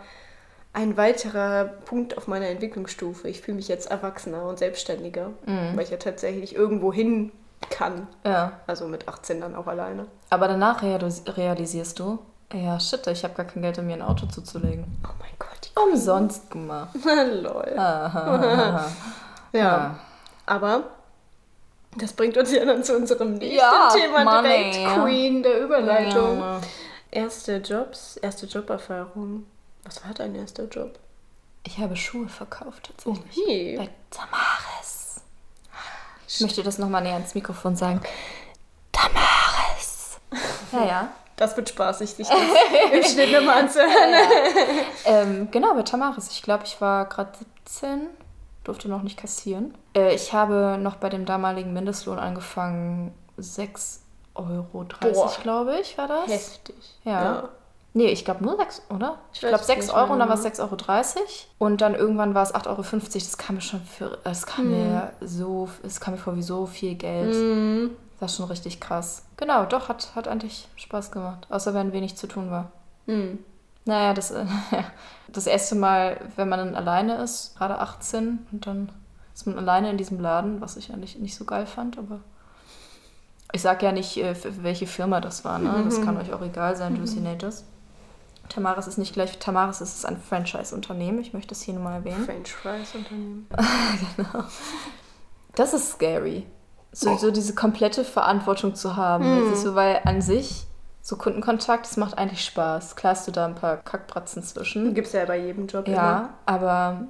ein 0.73 0.97
weiterer 0.97 1.65
Punkt 1.65 2.17
auf 2.17 2.29
meiner 2.29 2.47
Entwicklungsstufe. 2.49 3.29
Ich 3.29 3.41
fühle 3.41 3.57
mich 3.57 3.67
jetzt 3.67 3.91
erwachsener 3.91 4.45
und 4.47 4.59
selbstständiger, 4.59 5.31
weil 5.47 5.81
ich 5.83 5.91
ja 5.91 5.97
tatsächlich 5.97 6.55
irgendwo 6.55 6.93
hin 6.93 7.33
kann. 7.71 8.07
Ja. 8.25 8.61
Also 8.67 8.87
mit 8.87 9.09
18 9.09 9.41
dann 9.41 9.55
auch 9.57 9.67
alleine. 9.67 10.07
Aber 10.31 10.47
danach 10.47 10.83
realis- 10.83 11.23
realisierst 11.37 11.99
du, 11.99 12.19
ja, 12.53 12.79
shit, 12.81 13.07
ich 13.09 13.25
habe 13.25 13.35
gar 13.35 13.45
kein 13.47 13.63
Geld, 13.63 13.79
um 13.79 13.87
mir 13.87 13.95
ein 13.95 14.03
Auto 14.03 14.27
zuzulegen. 14.27 14.85
Oh 15.05 15.11
mein 15.19 15.31
Gott, 15.39 15.71
Umsonst 15.85 16.51
gemacht. 16.51 16.95
Lol. 17.05 17.75
Aha. 17.79 18.91
Ja. 19.53 19.99
Aber 20.47 20.85
das 21.97 22.13
bringt 22.13 22.37
uns 22.37 22.53
ja 22.53 22.65
dann 22.65 22.85
zu 22.85 22.97
unserem 22.97 23.35
nächsten 23.35 23.57
Ja, 23.59 23.89
Thema 23.93 24.25
Money. 24.25 24.71
direkt. 24.73 24.95
Queen 25.03 25.43
der 25.43 25.61
Überleitung. 25.61 26.39
Ja. 26.41 26.61
Erste 27.11 27.57
Jobs, 27.57 28.17
erste 28.19 28.47
Joberfahrung. 28.47 29.47
Was 29.85 30.05
war 30.05 30.13
dein 30.15 30.35
erster 30.35 30.65
Job? 30.65 30.99
Ich 31.65 31.79
habe 31.79 31.97
Schuhe 31.97 32.29
verkauft 32.29 32.91
tatsächlich. 32.97 33.47
Hey. 33.47 33.77
Bei 33.79 33.89
Tamaris. 34.11 35.21
Ich 36.29 36.41
möchte 36.41 36.63
das 36.63 36.79
nochmal 36.79 37.03
näher 37.03 37.17
ins 37.17 37.35
Mikrofon 37.35 37.77
sagen. 37.77 38.01
Tamaris. 38.93 40.19
Ja, 40.73 40.85
ja. 40.85 41.09
Das 41.37 41.57
wird 41.57 41.69
spaßig, 41.69 42.17
das 42.17 42.31
im 42.31 43.03
Schnitt 43.03 43.33
nochmal 43.33 43.63
anzuhören. 43.65 44.15
Ähm, 45.05 45.49
genau, 45.51 45.75
bei 45.75 45.83
Tamaris. 45.83 46.31
Ich 46.31 46.43
glaube, 46.43 46.65
ich 46.65 46.81
war 46.81 47.07
gerade 47.09 47.31
17, 47.65 48.09
durfte 48.65 48.89
noch 48.89 49.03
nicht 49.03 49.19
kassieren. 49.19 49.75
Äh, 49.95 50.15
ich 50.15 50.33
habe 50.33 50.79
noch 50.81 50.97
bei 50.97 51.11
dem 51.11 51.27
damaligen 51.27 51.73
Mindestlohn 51.75 52.19
angefangen, 52.19 53.13
6,30 53.39 53.99
Euro, 54.35 54.87
glaube 55.43 55.79
ich, 55.81 55.99
war 55.99 56.09
das. 56.09 56.29
Heftig. 56.29 56.77
Ja. 57.05 57.51
Nee, 57.93 58.09
ich 58.09 58.27
glaube 58.27 58.45
nur 58.45 58.57
6, 58.59 58.83
oder? 58.91 59.19
Ich 59.33 59.41
glaube 59.41 59.55
es 59.57 59.67
6 59.67 59.87
nicht 59.87 59.95
Euro 59.97 60.13
und 60.13 60.19
dann 60.19 60.29
war 60.29 60.37
es 60.37 60.45
6,30 60.45 60.61
Euro. 60.61 61.27
Und 61.59 61.81
dann 61.81 61.95
irgendwann 61.95 62.35
war 62.35 62.43
es 62.43 62.55
8,50 62.55 62.67
Euro. 62.69 62.83
Das 63.15 63.39
kam 63.39 63.55
mir 63.57 63.63
schon 63.63 63.81
für. 63.83 64.19
Das 64.23 64.45
kam 64.45 64.69
mir 64.71 65.13
so. 65.23 65.71
Es 65.83 65.99
kam 65.99 66.13
mir 66.13 66.21
vor 66.21 66.37
wie 66.37 66.43
so 66.43 66.67
viel 66.67 66.95
Geld. 66.95 67.35
Mhm. 67.35 67.97
Das 68.19 68.39
war 68.39 68.47
schon 68.47 68.51
richtig 68.51 68.81
krass. 68.81 69.25
Genau, 69.37 69.67
doch, 69.67 69.89
hat, 69.89 70.15
hat 70.15 70.29
eigentlich 70.29 70.69
Spaß 70.77 71.11
gemacht. 71.11 71.47
Außer 71.51 71.75
wenn 71.75 71.93
wenig 71.93 72.17
zu 72.17 72.27
tun 72.27 72.51
war. 72.51 72.73
Mhm. 73.07 73.39
Naja, 73.85 74.15
das, 74.15 74.31
äh, 74.31 74.47
das 75.29 75.47
erste 75.47 75.75
Mal, 75.75 76.21
wenn 76.37 76.49
man 76.49 76.59
dann 76.59 76.75
alleine 76.75 77.17
ist, 77.17 77.57
gerade 77.57 77.79
18, 77.79 78.47
und 78.53 78.67
dann 78.67 78.91
ist 79.35 79.47
man 79.47 79.59
alleine 79.59 79.91
in 79.91 79.99
diesem 79.99 80.19
Laden, 80.19 80.61
was 80.61 80.77
ich 80.77 80.93
eigentlich 80.93 81.19
nicht 81.19 81.37
so 81.37 81.45
geil 81.45 81.67
fand, 81.67 81.99
aber 81.99 82.21
ich 83.53 83.63
sag 83.63 83.83
ja 83.83 83.93
nicht, 83.93 84.17
äh, 84.17 84.35
für 84.35 84.63
welche 84.63 84.87
Firma 84.87 85.21
das 85.21 85.45
war, 85.45 85.59
ne? 85.59 85.83
Das 85.85 86.03
kann 86.03 86.17
euch 86.21 86.33
auch 86.33 86.43
egal 86.43 86.75
sein, 86.75 86.97
Juicy 86.99 87.21
Natures. 87.21 87.65
Tamaris 88.49 88.87
ist 88.87 88.99
nicht 88.99 89.13
gleich, 89.13 89.39
Tamaris 89.39 89.81
ist 89.81 90.07
ein 90.07 90.21
Franchise-Unternehmen, 90.21 91.21
ich 91.21 91.33
möchte 91.33 91.51
das 91.51 91.63
hier 91.63 91.75
nur 91.75 91.83
mal 91.83 91.95
erwähnen. 91.95 92.25
French 92.25 92.53
Fries 92.53 92.95
Unternehmen. 92.95 93.49
Das 95.55 95.75
ist 95.75 95.93
scary. 95.93 96.47
So, 96.99 97.15
so 97.19 97.31
diese 97.31 97.55
komplette 97.55 98.05
Verantwortung 98.05 98.75
zu 98.75 98.97
haben. 98.97 99.43
Das 99.51 99.59
ist 99.59 99.65
so, 99.65 99.75
weil 99.75 100.01
an 100.05 100.23
sich, 100.23 100.67
so 101.03 101.17
Kundenkontakt, 101.17 101.85
das 101.85 101.99
macht 101.99 102.17
eigentlich 102.17 102.43
Spaß. 102.45 102.97
Klar 102.97 103.13
hast 103.13 103.29
du 103.29 103.33
da 103.33 103.45
ein 103.45 103.55
paar 103.55 103.77
Kackbratzen 103.77 104.43
zwischen. 104.43 104.95
Gibt 104.95 105.09
es 105.09 105.13
ja 105.13 105.27
bei 105.27 105.39
jedem 105.39 105.67
Job 105.67 105.87
Ja, 105.89 106.31
aber 106.47 107.03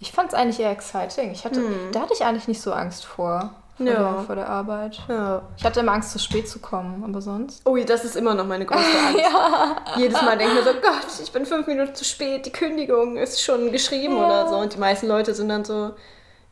ich 0.00 0.10
fand 0.10 0.30
es 0.30 0.34
eigentlich 0.34 0.58
eher 0.58 0.72
exciting. 0.72 1.30
Ich 1.30 1.44
hatte, 1.44 1.62
Da 1.92 2.00
hatte 2.00 2.12
ich 2.12 2.24
eigentlich 2.24 2.48
nicht 2.48 2.60
so 2.60 2.72
Angst 2.72 3.04
vor, 3.04 3.50
vor, 3.76 3.86
Ja. 3.86 3.92
der, 4.14 4.18
vor 4.26 4.34
der 4.34 4.48
Arbeit. 4.48 5.00
immer. 5.08 5.16
Ja. 5.16 5.42
Ich 5.58 5.64
hatte 5.64 5.78
immer 5.78 5.92
Angst, 5.92 6.10
zu 6.10 6.18
spät 6.18 6.48
zu 6.48 6.58
kommen, 6.58 7.04
aber 7.04 7.20
sonst. 7.20 7.62
Oh, 7.64 7.76
das 7.76 8.04
ist 8.04 8.16
immer 8.16 8.34
noch 8.34 8.46
meine 8.46 8.66
größte 8.66 8.98
Angst. 9.08 9.96
Jedes 9.96 10.20
Mal 10.22 10.36
denke 10.36 10.54
ich 10.58 10.64
mir 10.64 10.72
so, 10.72 10.80
Gott, 10.80 11.06
ich 11.22 11.30
bin 11.32 11.46
fünf 11.46 11.68
Minuten 11.68 11.94
zu 11.94 12.04
spät, 12.04 12.46
die 12.46 12.52
Kündigung 12.52 13.16
ist 13.16 13.40
schon 13.40 13.70
geschrieben 13.70 14.16
oder 14.16 14.48
so. 14.48 14.56
Und 14.56 14.74
die 14.74 14.78
meisten 14.78 15.06
Leute 15.06 15.32
sind 15.34 15.48
dann 15.48 15.64
so, 15.64 15.92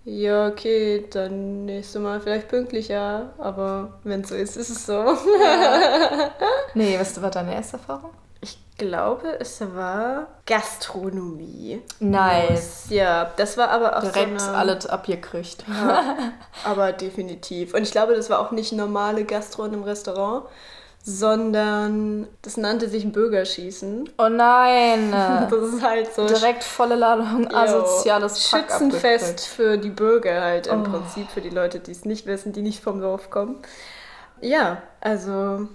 ja, 0.04 0.48
okay, 0.48 1.06
dann 1.10 1.64
nächstes 1.66 2.00
Mal 2.00 2.20
vielleicht 2.20 2.48
pünktlicher. 2.48 3.32
Aber 3.38 4.00
wenn 4.04 4.22
es 4.22 4.28
so 4.30 4.34
ist, 4.34 4.56
ist 4.56 4.70
es 4.70 4.86
so. 4.86 5.04
Nee, 6.74 6.98
was 6.98 7.20
war 7.20 7.30
deine 7.30 7.54
erste 7.54 7.76
Erfahrung? 7.76 8.10
Ich 8.40 8.58
glaube, 8.76 9.38
es 9.38 9.60
war 9.74 10.26
Gastronomie. 10.46 11.82
Nice. 12.00 12.86
Ja, 12.88 13.30
das 13.36 13.56
war 13.56 13.68
aber 13.68 13.96
auch 13.96 14.00
Direkt 14.00 14.40
so 14.40 14.48
eine, 14.48 14.58
alles 14.58 14.86
abgekriegt. 14.86 15.64
Aber 16.64 16.92
definitiv. 16.92 17.74
Und 17.74 17.82
ich 17.82 17.92
glaube, 17.92 18.16
das 18.16 18.30
war 18.30 18.40
auch 18.40 18.50
nicht 18.50 18.72
normale 18.72 19.24
Gastro 19.24 19.64
in 19.64 19.74
einem 19.74 19.84
Restaurant, 19.84 20.46
sondern 21.02 22.28
das 22.42 22.56
nannte 22.56 22.88
sich 22.88 23.04
ein 23.04 23.12
Bürgerschießen. 23.12 24.08
Oh 24.18 24.28
nein! 24.28 25.12
Das 25.50 25.74
ist 25.74 25.82
halt 25.82 26.14
so 26.14 26.26
Direkt 26.26 26.62
volle 26.64 26.94
Ladung 26.94 27.52
asoziales 27.52 28.46
Fuck 28.46 28.60
Schützenfest 28.60 29.46
für 29.46 29.76
die 29.76 29.90
Bürger 29.90 30.40
halt 30.40 30.68
im 30.68 30.80
Oh. 30.80 30.84
Prinzip, 30.84 31.28
für 31.30 31.40
die 31.40 31.50
Leute, 31.50 31.80
die 31.80 31.90
es 31.90 32.04
nicht 32.04 32.26
wissen, 32.26 32.52
die 32.52 32.62
nicht 32.62 32.82
vom 32.82 33.00
Dorf 33.00 33.30
kommen. 33.30 33.56
Ja, 34.40 34.82
also 35.00 35.68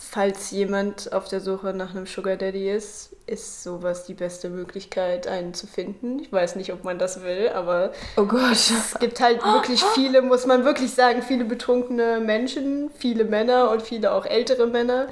falls 0.00 0.50
jemand 0.50 1.12
auf 1.12 1.28
der 1.28 1.40
Suche 1.40 1.74
nach 1.74 1.90
einem 1.94 2.06
Sugar 2.06 2.36
Daddy 2.36 2.70
ist, 2.70 3.10
ist 3.26 3.62
sowas 3.62 4.04
die 4.04 4.14
beste 4.14 4.48
Möglichkeit, 4.48 5.26
einen 5.26 5.52
zu 5.54 5.66
finden. 5.66 6.18
Ich 6.20 6.32
weiß 6.32 6.56
nicht, 6.56 6.72
ob 6.72 6.84
man 6.84 6.98
das 6.98 7.22
will, 7.22 7.50
aber 7.54 7.92
Oh 8.16 8.24
Gott. 8.24 8.52
es 8.52 8.96
gibt 9.00 9.20
halt 9.20 9.44
wirklich 9.44 9.82
viele, 9.94 10.22
muss 10.22 10.46
man 10.46 10.64
wirklich 10.64 10.92
sagen, 10.94 11.22
viele 11.22 11.44
betrunkene 11.44 12.20
Menschen, 12.20 12.90
viele 12.96 13.24
Männer 13.24 13.70
und 13.70 13.82
viele 13.82 14.12
auch 14.12 14.24
ältere 14.24 14.66
Männer, 14.66 15.08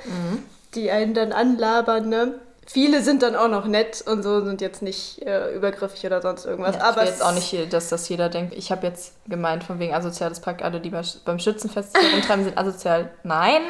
die 0.74 0.90
einen 0.90 1.14
dann 1.14 1.32
anlabern, 1.32 2.08
ne? 2.08 2.40
Viele 2.68 3.00
sind 3.02 3.22
dann 3.22 3.36
auch 3.36 3.46
noch 3.48 3.66
nett 3.66 4.02
und 4.06 4.24
so 4.24 4.44
sind 4.44 4.60
jetzt 4.60 4.82
nicht 4.82 5.22
äh, 5.22 5.54
übergriffig 5.54 6.04
oder 6.04 6.20
sonst 6.20 6.44
irgendwas. 6.46 6.74
Ja, 6.74 6.80
ich 6.82 6.86
aber 6.88 7.00
will 7.02 7.08
jetzt 7.08 7.22
auch 7.24 7.32
nicht, 7.32 7.72
dass 7.72 7.88
das 7.90 8.08
jeder 8.08 8.28
denkt. 8.28 8.54
Ich 8.54 8.72
habe 8.72 8.84
jetzt 8.86 9.14
gemeint, 9.28 9.62
von 9.62 9.78
wegen 9.78 9.94
asoziales 9.94 10.40
Pakt, 10.40 10.62
alle, 10.62 10.80
die 10.80 10.90
bei- 10.90 11.02
beim 11.24 11.38
Schützenfest 11.38 11.96
rumtreiben, 12.14 12.44
sind 12.44 12.58
asozial. 12.58 13.10
Nein. 13.22 13.62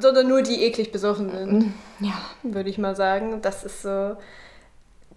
sondern 0.00 0.26
nur 0.28 0.42
die 0.42 0.64
eklig 0.64 0.90
besoffen 0.92 1.30
sind, 1.30 1.72
Ja. 2.00 2.12
würde 2.42 2.68
ich 2.68 2.76
mal 2.78 2.96
sagen. 2.96 3.40
Das 3.40 3.62
ist 3.64 3.82
so. 3.82 4.16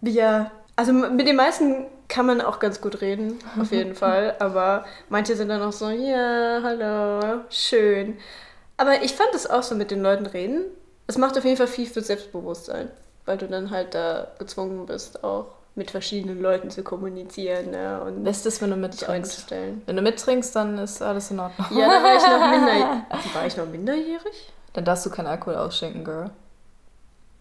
Ja, 0.02 0.52
also 0.75 0.94
mit 0.94 1.28
den 1.28 1.36
meisten 1.36 1.86
kann 2.08 2.25
man 2.25 2.40
auch 2.42 2.60
ganz 2.60 2.82
gut 2.82 3.02
reden, 3.02 3.40
auf 3.60 3.72
jeden 3.72 3.96
Fall. 3.96 4.36
Aber 4.40 4.86
manche 5.10 5.36
sind 5.36 5.50
dann 5.50 5.62
auch 5.62 5.72
so, 5.72 5.90
ja, 5.90 6.60
hallo, 6.63 7.42
schön. 7.50 8.18
Aber 8.78 9.02
ich 9.02 9.13
fand 9.16 9.34
es 9.34 9.50
auch 9.50 9.63
so 9.63 9.75
mit 9.75 9.92
den 9.92 10.02
Leuten 10.04 10.25
reden. 10.28 10.66
Es 11.08 11.18
macht 11.18 11.38
auf 11.38 11.46
jeden 11.46 11.58
Fall 11.58 11.68
viel 11.68 11.86
für 11.88 12.02
Selbstbewusstsein, 12.02 12.90
weil 13.25 13.38
du 13.38 13.48
dann 13.48 13.72
halt 13.72 13.94
da 13.94 14.27
gezwungen 14.39 14.86
bist, 14.86 15.24
auch 15.24 15.48
mit 15.75 15.89
verschiedenen 15.89 16.42
Leuten 16.42 16.70
zu 16.70 16.84
kommunizieren 16.84 17.72
ne? 17.72 18.01
und 18.01 18.24
Bestes, 18.24 18.62
wenn 18.62 18.70
du 18.70 18.75
mittrinkst. 18.75 19.50
Wenn 19.50 19.96
du 19.96 20.01
mittrinkst, 20.01 20.56
dann 20.56 20.77
ist 20.77 21.01
alles 21.01 21.32
in 21.32 21.39
Ordnung. 21.39 21.68
Ja, 21.72 21.88
da 21.88 22.03
war 22.03 22.15
ich 22.15 22.27
noch 22.27 22.50
minderjährig. 22.51 23.03
War 23.34 23.46
ich 23.48 23.58
noch 23.58 23.65
minderjährig? 23.65 24.53
Dann 24.74 24.86
darfst 24.86 25.06
du 25.06 25.10
keinen 25.10 25.27
Alkohol 25.27 25.56
ausschenken, 25.56 26.03
Girl. 26.03 26.30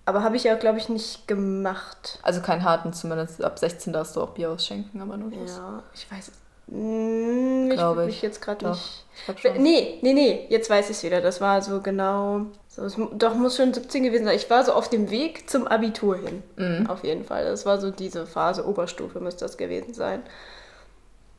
Aber 0.05 0.23
habe 0.23 0.37
ich 0.37 0.45
ja, 0.45 0.55
glaube 0.57 0.79
ich, 0.79 0.89
nicht 0.89 1.29
gemacht. 1.29 2.19
Also 2.23 2.41
keinen 2.41 2.65
harten, 2.65 2.93
zumindest 2.93 3.43
ab 3.45 3.59
16 3.59 3.93
darfst 3.93 4.17
du 4.17 4.23
auch 4.23 4.31
Bier 4.31 4.51
ausschenken, 4.51 5.01
aber 5.01 5.17
nur 5.17 5.31
das. 5.31 5.57
Ja, 5.57 5.83
ich 5.95 6.11
weiß 6.11 6.29
es. 6.29 6.42
Hm, 6.73 7.71
ich 7.71 7.77
Glaube 7.77 8.03
ich. 8.03 8.07
mich 8.07 8.23
jetzt 8.23 8.41
gerade 8.41 8.71
nicht. 8.71 9.05
ich. 9.29 9.59
Nee, 9.59 9.99
nee, 10.01 10.13
nee, 10.15 10.47
jetzt 10.49 10.71
weiß 10.71 10.89
ich 10.89 10.97
es 10.97 11.03
wieder. 11.03 11.21
Das 11.21 11.41
war 11.41 11.61
so 11.61 11.81
genau. 11.81 12.47
So, 12.69 12.83
es, 12.85 12.97
doch, 13.13 13.35
muss 13.35 13.57
schon 13.57 13.75
17 13.75 14.03
gewesen 14.03 14.25
sein. 14.25 14.37
Ich 14.37 14.49
war 14.49 14.65
so 14.65 14.73
auf 14.73 14.89
dem 14.89 15.11
Weg 15.11 15.51
zum 15.51 15.67
Abitur 15.67 16.17
hin. 16.17 16.43
Mhm. 16.57 16.87
Auf 16.89 17.05
jeden 17.05 17.25
Fall. 17.25 17.45
Das 17.45 17.67
war 17.67 17.79
so 17.79 17.91
diese 17.91 18.27
Phase, 18.27 18.67
Oberstufe 18.67 19.21
müsste 19.21 19.45
das 19.45 19.59
gewesen 19.59 19.93
sein. 19.93 20.23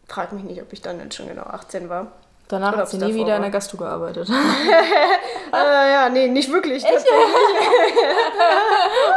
Frag 0.08 0.34
mich 0.34 0.44
nicht, 0.44 0.62
ob 0.62 0.72
ich 0.72 0.82
dann 0.82 1.00
jetzt 1.00 1.16
schon 1.16 1.28
genau 1.28 1.44
18 1.44 1.90
war. 1.90 2.12
Danach 2.50 2.76
hat 2.76 2.90
sie 2.90 2.98
nie 2.98 3.16
wieder 3.16 3.22
in 3.22 3.28
war. 3.32 3.40
der 3.40 3.50
Gastro 3.50 3.78
gearbeitet. 3.78 4.30
Äh, 4.30 5.54
ja, 5.54 6.10
nee, 6.10 6.28
nicht 6.28 6.52
wirklich. 6.52 6.84
tatsächlich. 6.84 7.10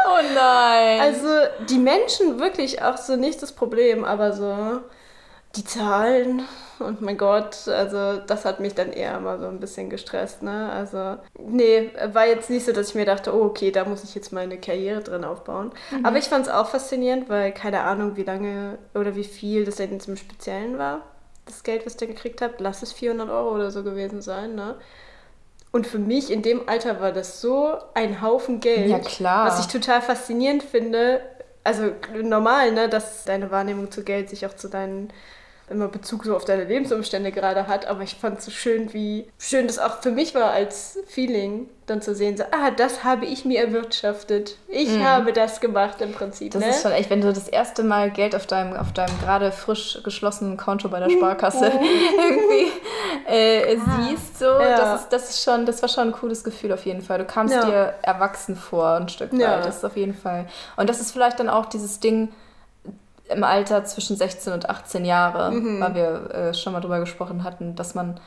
oh 0.07 0.35
nein. 0.35 1.01
Also 1.01 1.29
die 1.69 1.79
Menschen 1.79 2.39
wirklich 2.41 2.81
auch 2.81 2.97
so 2.97 3.17
nicht 3.17 3.43
das 3.43 3.53
Problem, 3.53 4.05
aber 4.05 4.33
so 4.33 4.81
die 5.57 5.65
Zahlen 5.65 6.43
und 6.79 7.01
mein 7.01 7.17
Gott, 7.17 7.69
also 7.69 8.19
das 8.19 8.45
hat 8.45 8.61
mich 8.61 8.75
dann 8.75 8.93
eher 8.93 9.19
mal 9.21 9.39
so 9.41 9.47
ein 9.47 9.61
bisschen 9.61 9.89
gestresst, 9.89 10.43
ne? 10.43 10.71
Also 10.71 11.17
nee, 11.39 11.91
war 12.13 12.27
jetzt 12.27 12.51
nicht 12.51 12.67
so, 12.67 12.73
dass 12.73 12.91
ich 12.91 12.95
mir 12.95 13.07
dachte, 13.07 13.35
oh 13.35 13.45
okay, 13.45 13.71
da 13.71 13.85
muss 13.85 14.05
ich 14.05 14.15
jetzt 14.15 14.33
meine 14.33 14.59
Karriere 14.59 15.03
drin 15.03 15.25
aufbauen. 15.25 15.73
Aber 16.03 16.19
ich 16.19 16.27
fand 16.27 16.47
es 16.47 16.53
auch 16.53 16.69
faszinierend, 16.69 17.29
weil 17.29 17.53
keine 17.53 17.83
Ahnung, 17.83 18.17
wie 18.17 18.25
lange 18.25 18.79
oder 18.95 19.17
wie 19.17 19.25
viel 19.25 19.65
das 19.65 19.77
denn 19.77 19.93
jetzt 19.93 20.09
im 20.09 20.17
Speziellen 20.17 20.79
war, 20.79 21.03
das 21.47 21.63
Geld, 21.63 21.87
was 21.87 21.95
ich 21.95 21.99
da 21.99 22.07
gekriegt 22.07 22.43
habe, 22.43 22.55
lass 22.59 22.83
es 22.83 22.93
400 22.93 23.31
Euro 23.31 23.55
oder 23.55 23.71
so 23.71 23.83
gewesen 23.83 24.21
sein, 24.21 24.55
ne? 24.55 24.77
Und 25.73 25.87
für 25.87 25.99
mich 25.99 26.31
in 26.31 26.43
dem 26.43 26.69
Alter 26.69 27.01
war 27.01 27.13
das 27.13 27.41
so 27.41 27.77
ein 27.95 28.23
Haufen 28.23 28.61
Geld. 28.61 28.89
Ja, 28.89 28.99
klar. 28.99 29.47
Was 29.47 29.61
ich 29.61 29.67
total 29.67 30.01
faszinierend 30.01 30.63
finde. 30.63 31.21
Also 31.65 31.91
normal, 32.23 32.73
ne, 32.73 32.89
dass 32.89 33.25
deine 33.25 33.51
Wahrnehmung 33.51 33.91
zu 33.91 34.03
Geld 34.03 34.31
sich 34.31 34.47
auch 34.47 34.55
zu 34.55 34.69
deinen 34.69 35.13
immer 35.69 35.89
Bezug 35.89 36.25
so 36.25 36.37
auf 36.37 36.45
deine 36.45 36.65
Lebensumstände 36.65 37.33
gerade 37.33 37.67
hat, 37.67 37.87
aber 37.87 38.03
ich 38.03 38.15
fand 38.15 38.39
es 38.39 38.45
so 38.45 38.51
schön, 38.51 38.93
wie 38.93 39.27
schön 39.39 39.67
das 39.67 39.79
auch 39.79 40.01
für 40.01 40.13
mich 40.13 40.35
war 40.35 40.51
als 40.51 40.99
Feeling, 41.09 41.69
dann 41.87 42.03
zu 42.03 42.15
sehen, 42.15 42.37
so, 42.37 42.45
ah, 42.51 42.71
das 42.71 43.05
habe 43.05 43.27
ich 43.27 43.45
mir 43.45 43.61
erwirtschaftet. 43.61 44.57
Ich 44.69 44.91
habe 45.01 45.33
das 45.33 45.61
gemacht 45.61 46.01
im 46.01 46.13
Prinzip. 46.13 46.55
Mhm. 46.55 46.59
Das 46.59 46.65
ne? 46.65 46.71
ist 46.71 46.83
schon 46.83 46.93
echt, 46.93 47.11
wenn 47.11 47.21
du 47.21 47.33
das 47.33 47.49
erste 47.49 47.83
Mal 47.83 48.11
Geld 48.11 48.35
auf 48.35 48.47
deinem, 48.47 48.75
auf 48.75 48.93
deinem 48.93 49.19
gerade 49.21 49.51
frisch 49.53 50.01
geschlossenen 50.05 50.57
Konto 50.57 50.89
bei 50.89 51.01
der 51.01 51.11
Sparkasse 51.11 51.67
irgendwie 52.29 52.73
äh, 53.27 53.77
siehst, 53.77 54.39
so, 54.39 54.47
Ja. 54.47 54.77
das, 54.77 55.01
ist, 55.03 55.09
das 55.13 55.31
ist 55.31 55.43
schon, 55.43 55.67
das 55.67 55.83
war 55.83 55.89
schon 55.89 56.09
ein 56.09 56.13
cooles 56.13 56.45
Gefühl 56.45 56.73
auf 56.73 56.85
jeden 56.87 57.03
Fall. 57.03 57.19
Du 57.19 57.25
kamst 57.25 57.55
Ja. 57.55 57.65
dir 57.65 57.95
erwachsen 58.03 58.57
vor, 58.57 58.95
ein 58.95 59.09
Stück 59.09 59.33
weit. 59.33 59.41
Ja. 59.41 59.61
Das 59.61 59.79
ist 59.79 59.85
auf 59.85 59.97
jeden 59.97 60.15
Fall. 60.15 60.47
Und 60.77 60.89
das 60.89 61.01
ist 61.01 61.13
vielleicht 61.13 61.41
dann 61.41 61.49
auch 61.49 61.67
dieses 61.67 62.01
Ding, 62.01 62.33
im 63.29 63.45
Alter 63.45 63.85
zwischen 63.85 64.17
16 64.17 64.53
und 64.53 64.69
18 64.71 65.05
Jahre, 65.05 65.51
Mhm. 65.53 65.81
weil 65.81 65.95
wir 65.95 66.31
äh, 66.35 66.55
schon 66.55 66.73
mal 66.73 66.81
drüber 66.81 67.01
gesprochen 67.01 67.43
hatten, 67.45 67.75
dass 67.75 67.95
man, 67.95 68.21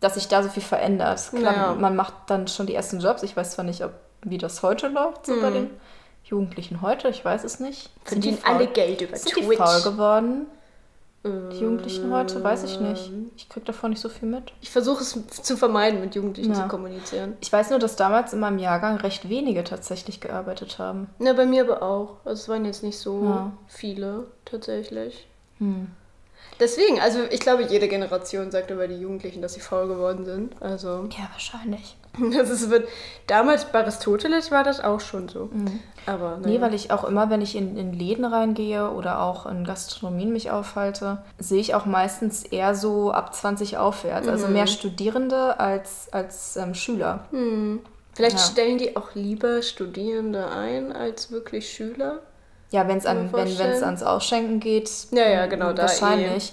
dass 0.00 0.14
sich 0.14 0.28
da 0.28 0.42
so 0.42 0.48
viel 0.48 0.62
verändert. 0.62 1.30
Klar, 1.34 1.54
Ja. 1.54 1.74
man 1.74 1.96
macht 1.96 2.14
dann 2.26 2.48
schon 2.48 2.66
die 2.66 2.74
ersten 2.74 3.00
Jobs. 3.00 3.22
Ich 3.22 3.36
weiß 3.36 3.52
zwar 3.52 3.64
nicht, 3.64 3.82
ob, 3.84 3.92
wie 4.22 4.38
das 4.38 4.62
heute 4.62 4.88
läuft, 4.88 5.26
so 5.26 5.40
bei 5.40 5.50
den 5.50 5.70
Jugendlichen 6.24 6.82
heute, 6.82 7.08
ich 7.08 7.24
weiß 7.24 7.44
es 7.44 7.60
nicht. 7.60 7.90
Sind 8.04 8.24
die 8.24 8.32
Mhm. 8.32 8.36
Verdienen 8.38 8.56
alle 8.60 8.66
Geld 8.68 9.00
über 9.02 9.16
Sind 9.16 9.36
die 9.36 9.42
Twitch. 9.42 9.58
faul 9.58 9.82
geworden? 9.82 10.46
Die 11.24 11.58
Jugendlichen 11.60 12.12
heute, 12.12 12.42
weiß 12.42 12.64
ich 12.64 12.80
nicht. 12.80 13.08
Ähm. 13.08 13.30
Ich 13.36 13.48
krieg 13.48 13.64
davon 13.64 13.90
nicht 13.90 14.00
so 14.00 14.08
viel 14.08 14.28
mit. 14.28 14.52
Ich 14.60 14.70
versuche 14.70 15.02
es 15.02 15.16
zu 15.42 15.56
vermeiden, 15.56 16.00
mit 16.00 16.16
Jugendlichen 16.16 16.52
Ja. 16.52 16.62
zu 16.62 16.68
kommunizieren. 16.68 17.36
Ich 17.40 17.52
weiß 17.52 17.70
nur, 17.70 17.78
dass 17.78 17.94
damals 17.94 18.32
in 18.32 18.40
meinem 18.40 18.58
Jahrgang 18.58 18.96
recht 18.96 19.28
wenige 19.28 19.62
tatsächlich 19.62 20.20
gearbeitet 20.20 20.78
haben. 20.80 21.08
Na, 21.20 21.32
bei 21.32 21.46
mir 21.46 21.62
aber 21.62 21.82
auch. 21.82 22.16
Also 22.24 22.42
es 22.42 22.48
waren 22.48 22.64
jetzt 22.64 22.82
nicht 22.82 22.98
so 22.98 23.22
Ja. 23.24 23.52
viele, 23.68 24.26
tatsächlich. 24.44 25.28
Hm. 25.58 25.88
Deswegen, 26.58 27.00
also 27.00 27.20
ich 27.30 27.40
glaube, 27.40 27.62
jede 27.64 27.86
Generation 27.88 28.50
sagt 28.50 28.70
über 28.70 28.88
die 28.88 28.96
Jugendlichen, 28.96 29.42
dass 29.42 29.54
sie 29.54 29.60
faul 29.60 29.86
geworden 29.88 30.24
sind. 30.24 30.60
Also, 30.60 31.08
Ja, 31.16 31.28
wahrscheinlich. 31.30 31.96
das 32.36 32.50
ist, 32.50 32.68
wird, 32.68 32.88
damals 33.26 33.64
bei 33.66 33.80
Aristoteles 33.80 34.50
war 34.50 34.64
das 34.64 34.80
auch 34.80 35.00
schon 35.00 35.28
so. 35.28 35.50
Aber, 36.06 36.38
Nee, 36.38 36.46
naja. 36.58 36.60
weil 36.62 36.74
ich 36.74 36.90
auch 36.90 37.04
immer, 37.04 37.30
wenn 37.30 37.40
ich 37.40 37.54
in, 37.56 37.76
in 37.76 37.92
Läden 37.92 38.24
reingehe 38.24 38.90
oder 38.90 39.20
auch 39.20 39.46
in 39.46 39.64
Gastronomien 39.64 40.32
mich 40.32 40.50
aufhalte, 40.50 41.18
sehe 41.38 41.60
ich 41.60 41.74
auch 41.74 41.86
meistens 41.86 42.42
eher 42.44 42.74
so 42.74 43.12
ab 43.12 43.34
20 43.34 43.78
aufwärts. 43.78 44.26
Also 44.28 44.46
Mhm. 44.48 44.52
mehr 44.54 44.66
Studierende 44.66 45.60
als, 45.60 46.08
als 46.12 46.56
ähm, 46.56 46.74
Schüler. 46.74 47.20
Vielleicht 48.14 48.38
Ja. 48.38 48.44
stellen 48.44 48.78
die 48.78 48.96
auch 48.96 49.14
lieber 49.14 49.62
Studierende 49.62 50.48
ein 50.50 50.92
als 50.92 51.30
wirklich 51.30 51.70
Schüler. 51.72 52.18
Ja, 52.70 52.88
wenn's 52.88 53.06
an, 53.06 53.30
wenn 53.32 53.46
es 53.48 53.82
ans 53.82 54.02
Ausschenken 54.02 54.58
geht. 54.58 54.90
Ja, 55.12 55.28
ja, 55.28 55.46
genau, 55.46 55.72
da 55.72 55.82
Wahrscheinlich. 55.82 56.52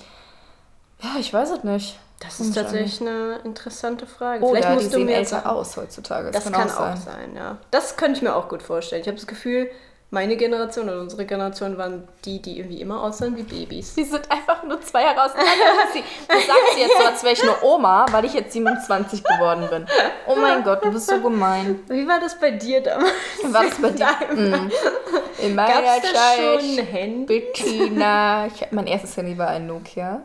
Ja, 1.02 1.12
ich 1.20 1.34
weiß 1.34 1.52
es 1.52 1.64
nicht. 1.64 1.98
Das 2.20 2.40
ist 2.40 2.54
tatsächlich 2.54 3.00
eine 3.02 3.40
interessante 3.46 4.06
Frage. 4.06 4.44
Oder 4.44 4.60
die 4.60 4.68
musst 4.74 4.88
du 4.88 4.98
sehen 4.98 5.06
mir 5.06 5.16
älter 5.16 5.30
sagen. 5.30 5.48
aus 5.48 5.78
heutzutage. 5.78 6.32
Das, 6.32 6.52
kann, 6.52 6.70
auch 6.70 6.98
sein. 6.98 7.36
ja. 7.36 7.58
Das 7.72 7.96
könnte 7.96 8.18
ich 8.18 8.22
mir 8.22 8.36
auch 8.36 8.50
gut 8.50 8.62
vorstellen. 8.62 9.02
Ich 9.02 9.08
habe 9.08 9.16
das 9.16 9.26
Gefühl, 9.26 9.70
meine 10.12 10.38
Generation 10.38 10.90
oder 10.90 11.02
unsere 11.02 11.26
Generation 11.26 11.78
waren 11.78 12.08
die, 12.26 12.42
die 12.42 12.58
irgendwie 12.58 12.82
immer 12.82 13.04
aussahen 13.04 13.38
wie 13.38 13.44
Babys. 13.44 13.94
Sie 13.94 14.04
sind 14.04 14.30
einfach 14.32 14.64
nur 14.64 14.82
zwei 14.82 15.04
Jahre 15.04 15.24
auseinander. 15.24 15.54
Das 16.28 16.46
sagt 16.46 16.60
sie 16.74 16.82
jetzt 16.82 16.98
so, 16.98 17.04
als 17.06 17.24
wäre 17.24 17.34
ich 17.34 17.44
eine 17.44 17.62
Oma, 17.64 18.06
weil 18.12 18.26
ich 18.26 18.34
jetzt 18.34 18.54
27 18.54 19.24
geworden 19.24 19.68
bin. 19.70 19.86
Oh 20.28 20.36
mein 20.36 20.64
Gott, 20.64 20.84
du 20.84 20.92
bist 20.92 21.08
so 21.08 21.20
gemein. 21.20 21.80
Wie 21.88 22.08
war 22.08 22.20
das 22.20 22.40
bei 22.40 22.52
dir 22.52 22.82
damals? 22.82 23.14
War 23.44 23.64
das 23.64 23.76
bei 23.82 23.90
dir? 23.92 24.08
Mm. 24.36 24.72
In 25.40 25.56
meiner 25.56 25.82
Gab's 25.82 26.02
da 26.02 26.34
schon 26.36 26.60
Zeit, 26.60 26.80
ein 26.80 26.86
Handy? 26.86 27.26
Bettina. 27.26 28.48
Ich, 28.48 28.72
mein 28.72 28.88
erstes 28.88 29.16
Handy 29.16 29.38
war 29.38 29.48
ein 29.50 29.68
Nokia. 29.68 30.22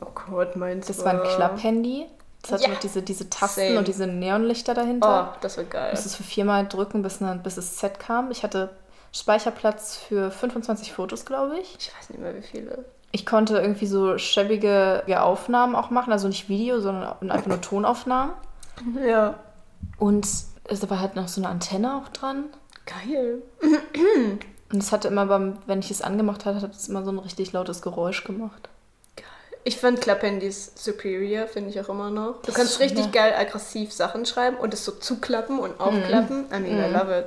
Oh 0.00 0.06
Gott, 0.30 0.56
meins 0.56 0.86
Das 0.86 1.04
war 1.04 1.12
ein 1.12 1.22
Klapp-Handy. 1.22 2.06
Das 2.42 2.52
hatte 2.52 2.62
Ja. 2.64 2.68
noch 2.70 2.78
diese, 2.78 3.02
diese 3.02 3.28
Tasten 3.28 3.60
Same. 3.60 3.78
und 3.78 3.88
diese 3.88 4.06
Neonlichter 4.06 4.72
dahinter. 4.74 5.32
Oh, 5.34 5.38
das 5.40 5.56
war 5.56 5.64
geil. 5.64 5.90
Musste 5.90 6.08
es 6.08 6.14
für 6.14 6.22
viermal 6.22 6.66
drücken, 6.68 7.02
bis, 7.02 7.20
ne, 7.20 7.38
bis 7.42 7.56
das 7.56 7.78
Set 7.80 7.98
kam. 7.98 8.30
Ich 8.30 8.42
hatte 8.44 8.70
Speicherplatz 9.12 9.96
für 9.96 10.30
25 10.30 10.92
Fotos, 10.92 11.24
glaube 11.24 11.58
ich. 11.58 11.76
Ich 11.80 11.90
weiß 11.98 12.10
nicht 12.10 12.20
mehr, 12.20 12.34
wie 12.36 12.42
viele. 12.42 12.84
Ich 13.10 13.26
konnte 13.26 13.58
irgendwie 13.58 13.86
so 13.86 14.18
schäbige 14.18 15.02
Aufnahmen 15.20 15.74
auch 15.74 15.90
machen, 15.90 16.12
also 16.12 16.28
nicht 16.28 16.48
Video, 16.48 16.78
sondern 16.80 17.30
einfach 17.30 17.46
nur 17.48 17.60
Tonaufnahmen. 17.60 18.32
Ja. 19.04 19.34
Und 19.98 20.24
es 20.24 20.88
war 20.90 21.00
halt 21.00 21.16
noch 21.16 21.26
so 21.26 21.40
eine 21.40 21.48
Antenne 21.48 21.96
auch 21.96 22.08
dran. 22.10 22.44
Geil. 22.86 23.42
Und 24.70 24.78
es 24.82 24.92
hatte 24.92 25.08
immer 25.08 25.26
beim, 25.26 25.58
wenn 25.66 25.80
ich 25.80 25.90
es 25.90 26.00
angemacht 26.02 26.44
hatte, 26.44 26.60
hat 26.62 26.72
es 26.74 26.88
immer 26.88 27.02
so 27.04 27.10
ein 27.10 27.18
richtig 27.18 27.52
lautes 27.52 27.82
Geräusch 27.82 28.22
gemacht. 28.22 28.68
Ich 29.68 29.76
fand 29.78 30.00
Klapphandys 30.00 30.72
superior, 30.76 31.46
finde 31.46 31.68
ich 31.68 31.78
auch 31.78 31.90
immer 31.90 32.08
noch. 32.10 32.36
Du 32.40 32.46
Das 32.46 32.54
kannst 32.54 32.72
ist 32.72 32.80
richtig 32.80 33.04
schon, 33.04 33.12
geil 33.12 33.34
aggressiv 33.38 33.92
Sachen 33.92 34.24
schreiben 34.24 34.56
und 34.56 34.72
es 34.72 34.82
so 34.82 34.92
zuklappen 34.92 35.58
und 35.58 35.78
aufklappen. 35.78 36.46
I 36.50 36.58
mean, 36.58 36.78
I 36.78 36.90
love 36.90 37.14
it. 37.18 37.26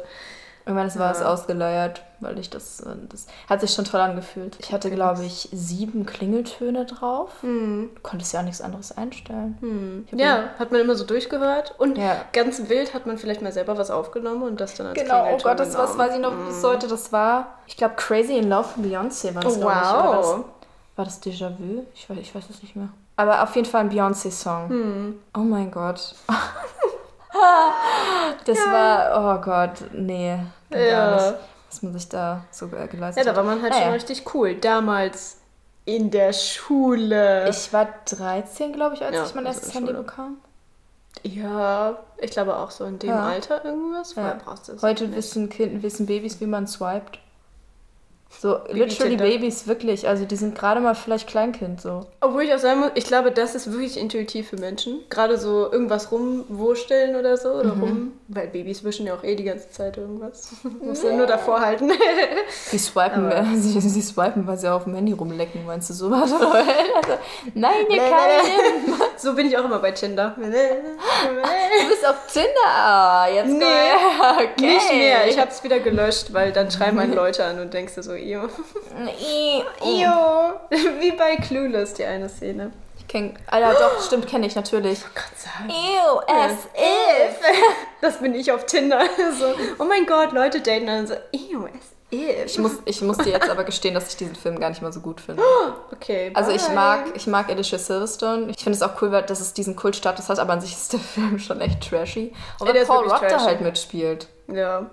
Irgendwann 0.66 0.94
war 1.00 1.12
es 1.12 1.20
Ja. 1.20 1.28
ausgeleiert, 1.32 2.02
weil 2.20 2.40
ich 2.40 2.50
das, 2.50 2.80
äh, 2.80 2.96
das 3.10 3.28
hat 3.48 3.62
sich 3.62 3.72
schon 3.74 3.86
toll 3.86 4.00
angefühlt. 4.00 4.58
Ich 4.60 4.72
hatte, 4.74 4.90
glaube 4.90 5.24
ich, 5.24 5.50
sieben 5.52 6.08
Klingeltöne 6.08 6.86
drauf. 6.86 7.30
Du 7.44 7.90
konntest 8.02 8.34
ja 8.34 8.40
auch 8.40 8.44
nichts 8.44 8.62
anderes 8.62 8.92
einstellen. 8.98 10.06
Hab 10.12 10.20
Ja, 10.20 10.50
hat 10.58 10.72
man 10.72 10.82
immer 10.82 10.96
so 10.96 11.04
durchgehört 11.06 11.76
und 11.78 12.00
Ja. 12.00 12.26
ganz 12.34 12.70
wild 12.70 12.96
hat 12.96 13.06
man 13.06 13.20
vielleicht 13.20 13.44
mal 13.44 13.52
selber 13.52 13.78
was 13.78 13.92
aufgenommen 13.92 14.42
und 14.42 14.60
das 14.60 14.74
dann 14.74 14.88
als 14.88 15.00
Genau, 15.00 15.18
oh 15.20 15.38
Klingelton 15.38 15.44
Gott, 15.50 15.60
das 15.60 15.78
was 15.78 15.96
weiß 15.96 16.16
ich 16.16 16.22
noch 16.22 16.34
bis 16.48 16.64
heute. 16.64 16.88
Das 16.88 17.12
war, 17.12 17.60
ich 17.68 17.78
glaube, 17.78 17.94
Crazy 17.98 18.36
in 18.38 18.50
Love 18.50 18.68
von 18.70 18.84
Beyoncé 18.84 19.36
war 19.36 19.44
das, 19.44 19.54
Oh, 19.58 19.60
glaube 19.60 20.46
ich. 20.48 20.61
War 20.96 21.06
das, 21.06 21.22
Déjà-vu? 21.22 21.86
Ich 21.94 22.10
weiß, 22.10 22.18
ich 22.20 22.34
weiß 22.36 22.50
es 22.50 22.62
nicht 22.62 22.76
mehr. 22.76 22.90
Aber 23.16 23.44
auf 23.44 23.56
jeden 23.56 23.68
Fall 23.68 23.82
ein 23.82 23.90
Beyoncé-Song. 23.92 24.70
Hm. 24.70 25.20
Oh 25.36 25.40
mein 25.40 25.70
Gott. 25.72 26.16
das 28.46 28.58
war, 28.58 29.38
oh 29.38 29.42
Gott, 29.42 29.84
nee. 29.94 30.38
Ja. 30.70 31.16
nicht, 31.16 31.36
was 31.70 31.82
man 31.84 31.94
sich 31.94 32.10
da 32.10 32.44
so 32.52 32.66
äh, 32.68 32.88
geleistet 32.88 33.26
Ja, 33.26 33.32
da 33.32 33.38
war 33.38 33.44
man 33.44 33.62
halt 33.62 33.74
schon 33.74 33.84
Naja. 33.84 33.94
richtig 33.94 34.34
cool. 34.34 34.56
Damals 34.56 35.38
in 35.86 36.12
der 36.12 36.34
Schule. 36.34 37.50
Ich 37.50 37.72
war 37.74 37.88
13, 38.06 38.74
glaube 38.74 38.96
ich, 38.96 39.04
als 39.04 39.16
Ja, 39.16 39.26
ich 39.26 39.34
mein 39.36 39.48
also 39.48 39.60
erstes 39.60 39.76
Handy 39.76 39.94
bekam. 39.94 40.38
ja, 41.24 41.98
ich 42.18 42.32
glaube 42.32 42.56
auch 42.58 42.72
so 42.72 42.86
in 42.86 43.00
dem 43.00 43.10
Ja. 43.10 43.26
Alter 43.28 43.64
irgendwas. 43.66 44.14
Vorher 44.14 44.34
Ja. 44.34 44.40
brauchst 44.44 44.68
du 44.68 44.74
es 44.74 44.82
Heute 44.84 45.06
nicht. 45.08 45.16
wissen, 45.18 45.50
kind, 45.50 45.82
wissen 45.84 46.06
Babys, 46.06 46.40
wie 46.40 46.46
man 46.48 46.68
swiped. 46.68 47.20
So, 48.40 48.60
literally 48.70 49.18
Tinder. 49.18 49.26
Babys, 49.26 49.68
wirklich. 49.68 50.08
Also 50.08 50.26
die 50.26 50.36
sind 50.36 50.56
gerade 50.58 50.80
mal 50.80 50.96
vielleicht 50.96 51.28
Kleinkind 51.28 51.82
so. 51.82 52.08
Obwohl 52.22 52.44
ich 52.44 52.54
auch 52.54 52.58
sagen 52.60 52.80
muss, 52.80 52.92
ich 52.96 53.04
glaube, 53.04 53.32
das 53.32 53.56
ist 53.56 53.72
wirklich 53.72 54.00
intuitiv 54.00 54.50
für 54.50 54.58
Menschen. 54.58 55.02
Gerade 55.10 55.38
so 55.38 55.72
irgendwas 55.72 56.12
rumwursteln 56.12 57.16
oder 57.18 57.38
so. 57.38 57.50
Oder 57.50 57.76
Mhm. 57.76 57.84
rum. 57.84 58.12
Weil 58.30 58.48
Babys 58.48 58.84
wischen 58.84 59.06
ja 59.06 59.14
auch 59.16 59.24
eh 59.24 59.36
die 59.36 59.44
ganze 59.44 59.70
Zeit 59.70 59.98
irgendwas. 59.98 60.54
Muss 60.82 61.04
ja 61.04 61.12
nur 61.14 61.28
davor 61.28 61.60
halten. 61.60 61.92
Sie 62.68 62.80
swipen, 62.80 63.26
Aber- 63.26 63.46
sie, 63.58 63.80
sie 63.82 64.02
swipen, 64.02 64.48
weil 64.48 64.58
sie 64.58 64.72
auf 64.72 64.86
dem 64.86 64.96
Handy 64.96 65.12
rumlecken, 65.12 65.66
meinst 65.66 65.90
du 65.90 65.94
sowas? 65.94 66.32
also, 66.34 66.48
nein, 67.54 67.74
ihr 67.90 67.98
Kalten! 67.98 69.02
so 69.18 69.34
bin 69.36 69.48
ich 69.48 69.58
auch 69.58 69.66
immer 69.66 69.80
bei 69.80 69.92
Tinder. 69.92 70.36
Du 70.38 71.88
bist 71.90 72.08
auf 72.08 72.16
Tinder! 72.32 72.48
Ah, 72.66 73.28
jetzt 73.28 73.50
Nee, 73.52 73.66
okay. 73.66 74.66
Nicht 74.74 74.94
mehr. 74.94 75.28
Ich 75.28 75.38
habe 75.38 75.52
es 75.52 75.64
wieder 75.64 75.80
gelöscht, 75.80 76.34
weil 76.34 76.52
dann 76.52 76.72
schreiben 76.72 76.98
einen 77.00 77.14
Leute 77.14 77.44
an 77.46 77.60
und 77.60 77.74
denkst 77.74 77.96
du 77.96 78.04
so, 78.04 78.14
iyo. 78.22 78.44
I- 79.20 79.64
oh. 79.82 79.86
Iyo. 79.88 80.60
Wie 81.00 81.12
bei 81.12 81.36
Clueless, 81.38 81.94
die 81.94 82.06
eine 82.06 82.30
Szene. 82.30 82.72
Ich 82.98 83.08
kenn, 83.08 83.38
Alter, 83.48 83.74
doch, 83.74 84.02
stimmt, 84.06 84.28
kenne 84.28 84.46
ich 84.48 84.56
natürlich. 84.56 85.00
Gott 85.02 85.38
sagen. 85.38 85.70
Ew, 85.70 86.20
as 86.28 86.54
if. 86.76 87.38
Das 88.02 88.18
bin 88.20 88.34
ich 88.36 88.52
auf 88.52 88.66
Tinder. 88.66 89.02
So, 89.40 89.46
oh 89.80 89.84
mein 89.86 90.06
Gott, 90.06 90.32
Leute 90.34 90.62
daten 90.62 90.86
dann 90.88 91.08
so, 91.08 91.16
ew, 91.34 91.66
as 91.66 91.72
if. 92.12 92.46
Ich 92.46 92.58
muss, 92.60 92.74
ich 92.86 93.02
muss 93.02 93.18
dir 93.18 93.32
jetzt 93.32 93.50
aber 93.50 93.64
gestehen, 93.64 93.94
dass 93.96 94.10
ich 94.10 94.18
diesen 94.18 94.36
Film 94.36 94.60
gar 94.60 94.70
nicht 94.70 94.82
mal 94.82 94.92
so 94.94 95.00
gut 95.02 95.20
finde. 95.22 95.42
Okay, 95.94 96.32
Also 96.34 96.52
ich 96.52 96.64
bye. 96.64 96.74
mag, 96.76 97.04
ich 97.16 97.28
mag 97.28 97.48
Alicia 97.50 97.78
Silverstone. 97.78 98.50
Ich 98.50 98.64
finde 98.64 98.76
es 98.76 98.82
auch 98.82 99.00
cool, 99.02 99.10
dass 99.28 99.40
es 99.40 99.54
diesen 99.54 99.76
Kultstatus 99.76 100.30
hat, 100.30 100.40
aber 100.40 100.54
an 100.54 100.62
sich 100.62 100.72
ist 100.74 100.92
der 100.94 101.00
Film 101.14 101.38
schon 101.40 101.62
echt 101.62 101.88
trashy. 101.88 102.34
Und 102.60 102.68
weil 102.68 102.86
Paul 102.86 103.08
Rudd 103.10 103.22
da 103.30 103.40
halt 103.42 103.62
mitspielt. 103.62 104.28
Ja, 104.48 104.90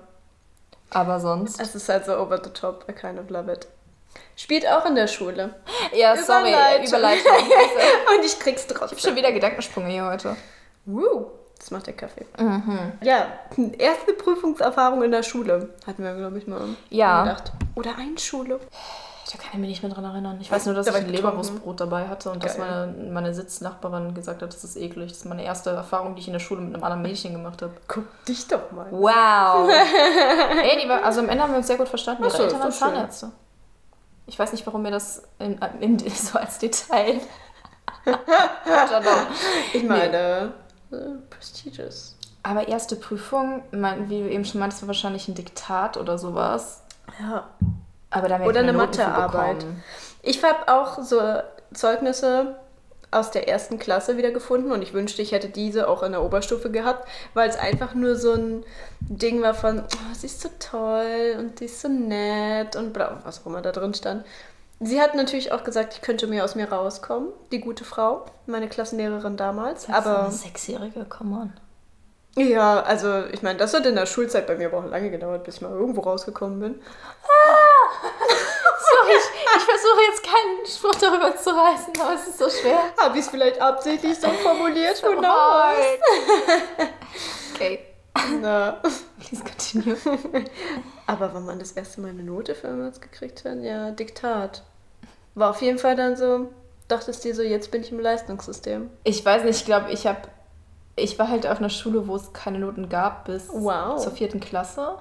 Aber 0.90 1.20
sonst. 1.20 1.61
es 1.61 1.74
ist 1.74 1.88
halt 1.88 2.05
so 2.07 2.16
over 2.18 2.40
the 2.42 2.51
top. 2.51 2.85
I 2.88 2.92
kind 2.92 3.18
of 3.18 3.29
love 3.31 3.51
it. 3.53 3.66
Spielt 4.37 4.66
auch 4.68 4.85
in 4.87 4.94
der 4.94 5.07
Schule. 5.07 5.55
Ja, 5.94 6.16
sorry, 6.16 6.48
Überleitung. 6.51 6.87
Überleitung. 6.87 7.33
Und 8.18 8.24
ich 8.24 8.38
krieg's 8.38 8.62
ich 8.64 8.68
habe 8.70 8.79
trotzdem. 8.81 8.98
schon 8.98 9.16
wieder 9.16 9.33
Gedankensprünge 9.33 9.88
hier 9.90 10.05
heute. 10.07 10.37
Woo. 10.87 11.27
Das 11.59 11.72
macht 11.72 11.87
der 11.88 11.94
Kaffee. 11.94 12.24
Mhm. 12.38 12.92
Ja, 13.03 13.27
erste 13.79 14.12
Prüfungserfahrung 14.12 15.03
in 15.03 15.11
der 15.11 15.24
Schule. 15.24 15.70
Hatten 15.87 16.05
wir, 16.05 16.14
glaube 16.14 16.38
ich, 16.38 16.46
mal 16.46 16.61
Ja. 16.88 17.24
gedacht. 17.24 17.53
Oder 17.74 17.96
Einschule. 17.98 18.61
Da 19.30 19.36
kann 19.36 19.50
ich 19.52 19.58
mich 19.58 19.68
nicht 19.68 19.82
mehr 19.82 19.92
dran 19.92 20.04
erinnern. 20.04 20.38
Ich 20.40 20.50
weiß 20.50 20.64
nur, 20.64 20.74
dass 20.74 20.86
Da 20.86 20.92
ich 20.92 21.04
ein. 21.04 21.10
Leberwurstbrot 21.10 21.80
dabei 21.80 22.08
hatte 22.08 22.30
und 22.30 22.42
dass 22.42 22.56
Geil. 22.56 22.86
meine, 22.96 23.10
meine 23.10 23.34
Sitznachbarin 23.34 24.14
gesagt 24.14 24.40
hat, 24.40 24.54
das 24.54 24.64
ist 24.64 24.76
eklig. 24.76 25.10
Das 25.10 25.18
ist 25.18 25.24
meine 25.26 25.44
erste 25.44 25.68
Erfahrung, 25.70 26.14
die 26.14 26.22
ich 26.22 26.28
in 26.28 26.32
der 26.32 26.40
Schule 26.40 26.62
mit 26.62 26.74
einem 26.74 26.82
anderen 26.82 27.02
Mädchen 27.02 27.32
gemacht 27.32 27.60
habe. 27.60 27.74
Guck 27.88 28.06
dich 28.24 28.48
doch 28.48 28.70
mal. 28.72 28.86
Wow. 28.90 29.70
Ey, 30.62 30.82
die 30.82 30.90
also 30.90 31.20
am 31.20 31.28
Ende 31.28 31.42
haben 31.42 31.50
wir 31.52 31.58
uns 31.58 31.66
sehr 31.66 31.76
gut 31.76 31.88
verstanden. 31.88 32.24
Ach 32.26 32.30
so, 32.30 32.42
Eltern 32.44 32.60
waren 32.60 32.70
doch 32.70 32.76
schön. 32.78 32.88
Zahnärzte. 32.88 33.32
Ich 34.26 34.38
weiß 34.38 34.52
nicht, 34.52 34.66
warum 34.66 34.82
mir 34.82 34.90
das 34.90 35.22
in, 35.38 35.60
in, 35.80 35.98
so 36.08 36.38
als 36.38 36.58
Detail. 36.58 37.20
Ich 39.74 39.82
meine, 39.82 40.54
äh, 40.90 40.96
prestigious. 41.28 42.16
Aber 42.42 42.68
erste 42.68 42.96
Prüfung, 42.96 43.62
mein, 43.72 44.08
wie 44.08 44.20
du 44.20 44.30
eben 44.30 44.46
schon 44.46 44.60
meintest, 44.60 44.82
war 44.82 44.88
wahrscheinlich 44.88 45.28
ein 45.28 45.34
Diktat 45.34 45.98
oder 45.98 46.16
sowas. 46.16 46.82
Ja. 47.20 47.48
Aber 48.10 48.28
da 48.28 48.34
haben 48.34 48.44
wir 48.44 48.48
Oder 48.48 48.60
eine 48.60 48.72
Mathearbeit. 48.72 49.64
Ich 50.22 50.42
habe 50.42 50.72
auch 50.72 51.02
so 51.02 51.20
Zeugnisse 51.72 52.56
aus 53.10 53.30
der 53.30 53.48
ersten 53.48 53.78
Klasse 53.78 54.16
wieder 54.16 54.30
gefunden 54.30 54.70
und 54.70 54.82
ich 54.82 54.92
wünschte, 54.92 55.22
ich 55.22 55.32
hätte 55.32 55.48
diese 55.48 55.88
auch 55.88 56.02
in 56.02 56.12
der 56.12 56.22
Oberstufe 56.22 56.70
gehabt, 56.70 57.08
weil 57.34 57.48
es 57.48 57.56
einfach 57.56 57.94
nur 57.94 58.16
so 58.16 58.34
ein 58.34 58.64
Ding 59.00 59.40
war 59.40 59.54
von, 59.54 59.80
oh, 59.80 60.14
sie 60.14 60.26
ist 60.26 60.42
so 60.42 60.50
toll 60.58 61.36
und 61.38 61.58
sie 61.58 61.66
ist 61.66 61.80
so 61.80 61.88
nett 61.88 62.76
und 62.76 62.92
bla, 62.92 63.20
was 63.24 63.40
auch 63.40 63.46
immer 63.46 63.62
da 63.62 63.72
drin 63.72 63.94
stand. 63.94 64.24
Sie 64.80 65.00
hat 65.00 65.14
natürlich 65.14 65.52
auch 65.52 65.64
gesagt, 65.64 65.94
ich 65.94 66.02
könnte 66.02 66.26
mehr 66.26 66.44
aus 66.44 66.54
mir 66.54 66.70
rauskommen, 66.70 67.30
die 67.50 67.60
gute 67.60 67.84
Frau, 67.84 68.26
meine 68.46 68.68
Klassenlehrerin 68.68 69.36
damals. 69.36 69.86
Das 69.86 69.98
ist 69.98 70.06
aber 70.06 70.24
eine 70.24 70.32
Sechsjährige, 70.32 71.04
come 71.06 71.36
on. 71.36 71.52
ja, 72.44 72.80
also 72.82 73.24
ich 73.32 73.42
meine, 73.42 73.58
das 73.58 73.74
hat 73.74 73.86
in 73.86 73.96
der 73.96 74.06
Schulzeit 74.06 74.46
bei 74.46 74.54
mir 74.54 74.68
aber 74.68 74.78
auch 74.78 74.90
lange 74.90 75.10
gedauert, 75.10 75.44
bis 75.44 75.56
ich 75.56 75.62
mal 75.62 75.72
irgendwo 75.72 76.02
rausgekommen 76.02 76.60
bin. 76.60 76.74
Sorry, 76.74 77.67
ich, 79.56 79.62
versuche 79.62 80.00
jetzt 80.11 80.22
keinen 80.24 80.66
Spruch 80.66 80.94
darüber 81.00 81.37
zu 81.37 81.50
reißen, 81.50 81.92
aber 82.00 82.14
es 82.14 82.26
ist 82.28 82.38
so 82.38 82.48
schwer. 82.50 82.80
Habe 83.00 83.18
ich 83.18 83.24
es 83.24 83.30
vielleicht 83.30 83.61
absichtlich 83.61 84.18
so 84.18 84.28
formuliert? 84.28 85.02
Who 85.02 85.16
knows? 85.16 86.88
Okay, 87.54 87.80
Na. 88.40 88.80
please 89.20 89.42
continue. 89.44 89.96
Aber 91.06 91.32
wann 91.34 91.44
man 91.46 91.58
das 91.58 91.72
erste 91.72 92.00
Mal 92.00 92.11
eine 92.11 92.22
Note 92.22 92.54
für 92.54 92.68
irgendwas 92.68 93.00
gekriegt 93.00 93.44
hat, 93.44 93.58
ja, 93.62 93.90
Diktat. 93.90 94.62
War 95.34 95.50
auf 95.50 95.62
jeden 95.62 95.78
Fall 95.78 95.96
dann 95.96 96.16
so, 96.16 96.50
dachtest 96.88 97.24
dir 97.24 97.34
so, 97.34 97.42
jetzt 97.42 97.70
bin 97.70 97.82
ich 97.82 97.90
im 97.92 98.00
Leistungssystem. 98.00 98.90
Ich 99.04 99.24
weiß 99.24 99.44
nicht, 99.44 99.58
ich 99.61 99.64
glaube, 99.64 99.90
ich 99.90 100.06
habe. 100.06 100.22
Ich 100.96 101.16
war 101.18 101.28
halt 101.28 101.46
auf 101.46 101.58
einer 101.58 101.70
Schule, 101.70 102.08
wo 102.08 102.16
es 102.16 102.32
keine 102.32 102.58
Noten 102.58 102.88
gab 102.88 103.26
bis 103.26 103.48
Wow. 103.52 104.02
zur 104.02 104.11
vierten 104.12 104.40
Klasse. 104.40 104.98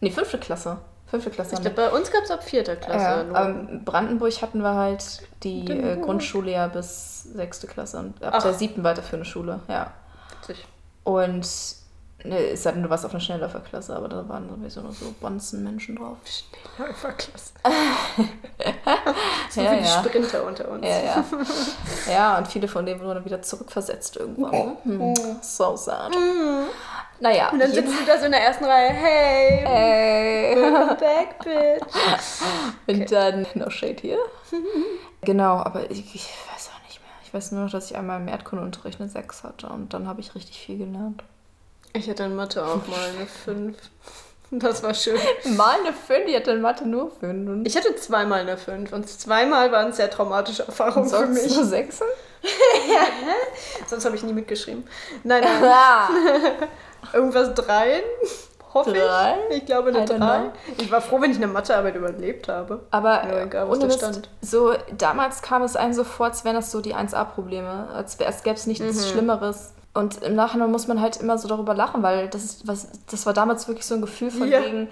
Nee, 0.00 0.10
fünfte 0.10 0.38
Klasse. 0.38 0.78
Fünfte 1.10 1.30
Klasse. 1.30 1.54
Ich 1.54 1.60
glaube, 1.60 1.76
bei 1.76 1.90
uns 1.90 2.10
gab 2.10 2.24
es 2.24 2.30
ab 2.30 2.44
vierter 2.44 2.76
Klasse 2.76 3.26
ja, 3.32 3.46
in 3.46 3.82
Brandenburg 3.84 4.42
hatten 4.42 4.60
wir 4.60 4.74
halt 4.74 5.22
die 5.42 5.66
äh. 5.66 5.96
Grundschule 6.00 6.52
ja 6.52 6.68
bis 6.68 7.22
sechste 7.22 7.66
Klasse 7.66 7.98
und 7.98 8.22
ab 8.22 8.34
Ach. 8.36 8.42
der 8.42 8.52
siebten 8.52 8.84
weiterführende 8.84 9.24
Schule, 9.24 9.60
ja. 9.68 9.92
Witzig. 10.40 10.66
Und 11.04 11.48
ne, 12.24 12.38
es 12.38 12.62
sei 12.62 12.72
denn, 12.72 12.82
du 12.82 12.90
warst 12.90 13.04
auf 13.04 13.12
einer 13.12 13.20
Schnellläuferklasse, 13.20 13.94
aber 13.94 14.08
da 14.08 14.28
waren 14.28 14.48
sowieso 14.48 14.80
noch 14.80 14.92
so 14.92 15.14
Bonzen-Menschen 15.20 15.96
drauf. 15.96 16.16
Läuferklasse. 16.78 17.52
so 19.50 19.60
Ja, 19.60 19.72
wie 19.72 19.76
die 19.78 19.84
ja. 19.84 20.02
Sprinter 20.02 20.44
unter 20.44 20.68
uns. 20.68 20.84
Ja, 20.84 20.98
ja. 21.02 21.24
ja, 22.12 22.38
und 22.38 22.48
viele 22.48 22.68
von 22.68 22.84
denen 22.86 23.00
wurden 23.00 23.16
dann 23.16 23.24
wieder 23.24 23.42
zurückversetzt 23.42 24.16
irgendwann. 24.16 24.76
Hm. 24.82 25.14
So 25.42 25.76
sad. 25.76 26.12
Naja. 27.20 27.50
Und 27.50 27.58
dann 27.58 27.72
sitzt 27.72 27.92
du 28.00 28.04
da 28.06 28.18
so 28.18 28.26
in 28.26 28.32
der 28.32 28.42
ersten 28.42 28.64
Reihe, 28.64 28.90
hey, 28.90 29.64
Ey. 29.64 30.56
welcome 30.56 30.96
back, 30.96 31.38
bitch. 31.42 31.94
Und 32.86 33.10
dann, 33.12 33.46
no 33.54 33.70
shade 33.70 33.96
hier. 34.00 34.18
genau, 35.22 35.56
aber 35.56 35.90
ich, 35.90 36.14
ich 36.14 36.28
weiß 36.52 36.70
auch 36.74 36.82
nicht 36.86 37.00
mehr. 37.00 37.10
Ich 37.24 37.34
weiß 37.34 37.52
nur 37.52 37.64
noch, 37.64 37.70
dass 37.70 37.90
ich 37.90 37.96
einmal 37.96 38.20
im 38.20 38.28
Erdkundeunterricht 38.28 39.00
eine 39.00 39.08
6 39.10 39.44
hatte 39.44 39.66
und 39.68 39.92
dann 39.92 40.06
habe 40.06 40.20
ich 40.20 40.34
richtig 40.34 40.58
viel 40.58 40.78
gelernt. 40.78 41.22
Ich 41.92 42.08
hatte 42.08 42.24
in 42.24 42.36
Mathe 42.36 42.64
auch 42.64 42.86
mal 42.86 43.08
eine 43.16 43.26
5. 43.26 43.76
Das 44.50 44.82
war 44.82 44.94
schön. 44.94 45.18
Mal 45.56 45.76
eine 45.80 45.92
5, 45.92 46.26
die 46.26 46.34
hatte 46.36 46.52
in 46.52 46.62
Mathe 46.62 46.86
nur 46.88 47.10
5. 47.20 47.48
Und 47.48 47.66
Ich 47.66 47.76
hatte 47.76 47.94
zweimal 47.96 48.40
eine 48.40 48.56
5 48.56 48.92
und 48.92 49.08
zweimal 49.08 49.70
waren 49.72 49.90
es 49.90 49.96
sehr 49.96 50.10
traumatische 50.10 50.62
Erfahrungen 50.64 51.08
für 51.08 51.26
mich. 51.26 51.54
nur 51.54 51.64
6? 51.64 52.00
Sonst 53.86 54.04
habe 54.04 54.16
ich 54.16 54.22
nie 54.22 54.32
mitgeschrieben. 54.32 54.84
Nein, 55.24 55.42
nein. 55.44 55.64
Ja. 55.64 56.08
Irgendwas 57.12 57.54
dreien, 57.54 58.02
hoffe 58.74 58.92
Drei? 58.92 59.36
ich. 59.50 59.58
Ich 59.58 59.66
glaube 59.66 59.88
eine 59.90 60.00
I 60.00 60.02
don't 60.02 60.18
drei. 60.18 60.38
know. 60.40 60.52
Ich 60.78 60.90
war 60.90 61.00
froh, 61.00 61.20
wenn 61.20 61.30
ich 61.30 61.36
eine 61.36 61.46
Mathearbeit 61.46 61.94
überlebt 61.94 62.48
habe. 62.48 62.80
Aber 62.90 63.24
Ja, 63.28 63.42
egal, 63.44 63.68
was 63.70 63.78
da 63.78 63.90
stand. 63.90 64.28
so 64.40 64.74
damals 64.96 65.42
kam 65.42 65.62
es 65.62 65.76
einem 65.76 65.92
so 65.92 66.04
vor, 66.04 66.26
als 66.26 66.44
wären 66.44 66.56
das 66.56 66.70
so 66.70 66.80
die 66.80 66.94
1A-Probleme, 66.94 67.88
als, 67.94 68.18
als 68.20 68.42
gäbe 68.42 68.56
es 68.56 68.66
nichts 68.66 68.84
Mhm. 68.84 69.10
Schlimmeres. 69.12 69.72
Und 69.98 70.22
im 70.22 70.36
Nachhinein 70.36 70.70
muss 70.70 70.86
man 70.86 71.00
halt 71.00 71.16
immer 71.16 71.38
so 71.38 71.48
darüber 71.48 71.74
lachen, 71.74 72.02
weil 72.04 72.28
das 72.28 72.44
ist 72.44 72.68
was, 72.68 72.88
das 73.10 73.26
war 73.26 73.32
damals 73.34 73.66
wirklich 73.66 73.84
so 73.84 73.94
ein 73.96 74.00
Gefühl 74.00 74.30
von 74.30 74.46
Ja. 74.48 74.62
wegen, 74.64 74.86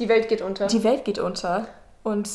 Die 0.00 0.08
Welt 0.08 0.28
geht 0.28 0.40
unter. 0.40 0.66
die 0.68 0.82
Welt 0.84 1.04
geht 1.04 1.18
unter. 1.18 1.66
Und 2.02 2.28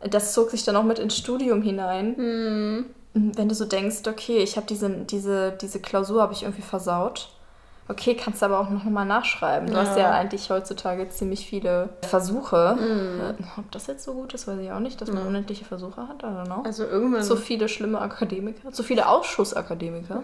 das 0.00 0.32
zog 0.32 0.50
sich 0.50 0.64
dann 0.64 0.76
auch 0.76 0.84
mit 0.84 0.98
ins 0.98 1.16
Studium 1.16 1.60
hinein. 1.60 2.16
Hm. 2.16 2.84
Wenn 3.12 3.48
du 3.48 3.54
so 3.54 3.64
denkst, 3.66 4.06
okay, 4.06 4.38
ich 4.38 4.56
habe 4.56 4.66
diese, 4.66 4.88
diese, 4.88 5.52
diese 5.60 5.80
Klausur 5.80 6.22
habe 6.22 6.32
ich 6.32 6.44
irgendwie 6.44 6.62
versaut. 6.62 7.28
Okay, 7.90 8.14
kannst 8.14 8.42
du 8.42 8.46
aber 8.46 8.60
auch 8.60 8.68
noch 8.68 8.84
mal 8.84 9.06
nachschreiben. 9.06 9.70
Du 9.70 9.76
hast 9.76 9.96
Ja. 9.96 10.04
ja 10.04 10.10
eigentlich 10.12 10.50
heutzutage 10.50 11.08
ziemlich 11.08 11.46
viele 11.46 11.88
Versuche. 12.02 12.76
Äh, 12.78 13.42
Ob 13.58 13.70
das 13.72 13.86
jetzt 13.86 14.04
so 14.04 14.12
gut 14.12 14.34
ist, 14.34 14.46
weiß 14.46 14.58
ich 14.60 14.70
auch 14.70 14.78
nicht, 14.78 15.00
dass 15.00 15.10
man 15.10 15.26
unendliche 15.26 15.64
Versuche 15.64 16.06
hat. 16.06 16.22
I 16.22 16.26
don't 16.26 16.44
know. 16.44 16.62
Also 16.64 16.84
irgendwann. 16.84 17.22
Zu 17.22 17.36
viele 17.36 17.66
schlimme 17.68 18.00
Akademiker, 18.00 18.72
zu 18.72 18.82
viele 18.82 19.08
Ausschussakademiker. 19.08 20.22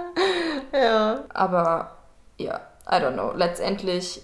ja. 0.72 1.20
Aber 1.28 1.90
ja, 2.38 2.60
I 2.90 2.94
don't 2.94 3.12
know. 3.12 3.32
Letztendlich, 3.34 4.22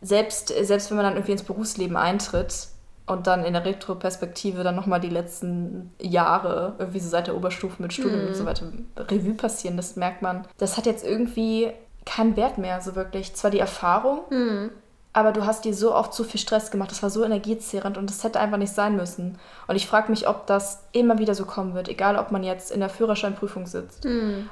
selbst, 0.00 0.48
selbst 0.48 0.90
wenn 0.90 0.96
man 0.96 1.04
dann 1.04 1.14
irgendwie 1.14 1.32
ins 1.32 1.42
Berufsleben 1.42 1.96
eintritt 1.98 2.68
und 3.12 3.26
dann 3.26 3.44
in 3.44 3.52
der 3.52 3.64
Retroperspektive 3.64 4.64
dann 4.64 4.74
nochmal 4.74 5.00
die 5.00 5.08
letzten 5.08 5.92
Jahre 6.00 6.74
irgendwie 6.78 7.00
so 7.00 7.08
seit 7.08 7.28
der 7.28 7.36
Oberstufe 7.36 7.80
mit 7.80 7.92
Studium 7.92 8.26
und 8.28 8.34
so 8.34 8.44
weiter 8.46 8.66
Revue 8.96 9.34
passieren, 9.34 9.76
das 9.76 9.96
merkt 9.96 10.22
man. 10.22 10.46
Das 10.58 10.76
hat 10.76 10.86
jetzt 10.86 11.04
irgendwie 11.04 11.70
keinen 12.04 12.36
Wert 12.36 12.58
mehr, 12.58 12.80
so 12.80 12.96
wirklich. 12.96 13.34
Zwar 13.34 13.50
die 13.50 13.60
Erfahrung, 13.60 14.20
aber 15.12 15.32
du 15.32 15.44
hast 15.44 15.64
dir 15.64 15.74
so 15.74 15.94
oft 15.94 16.14
zu 16.14 16.24
viel 16.24 16.40
Stress 16.40 16.70
gemacht. 16.70 16.90
Das 16.90 17.02
war 17.02 17.10
so 17.10 17.22
energiezehrend 17.22 17.98
und 17.98 18.08
das 18.08 18.24
hätte 18.24 18.40
einfach 18.40 18.56
nicht 18.56 18.72
sein 18.72 18.96
müssen. 18.96 19.38
Und 19.66 19.76
ich 19.76 19.86
frage 19.86 20.10
mich, 20.10 20.26
ob 20.26 20.46
das 20.46 20.84
immer 20.92 21.18
wieder 21.18 21.34
so 21.34 21.44
kommen 21.44 21.74
wird. 21.74 21.88
Egal, 21.88 22.16
ob 22.16 22.32
man 22.32 22.42
jetzt 22.42 22.70
in 22.70 22.80
der 22.80 22.88
Führerscheinprüfung 22.88 23.66
sitzt, 23.66 24.06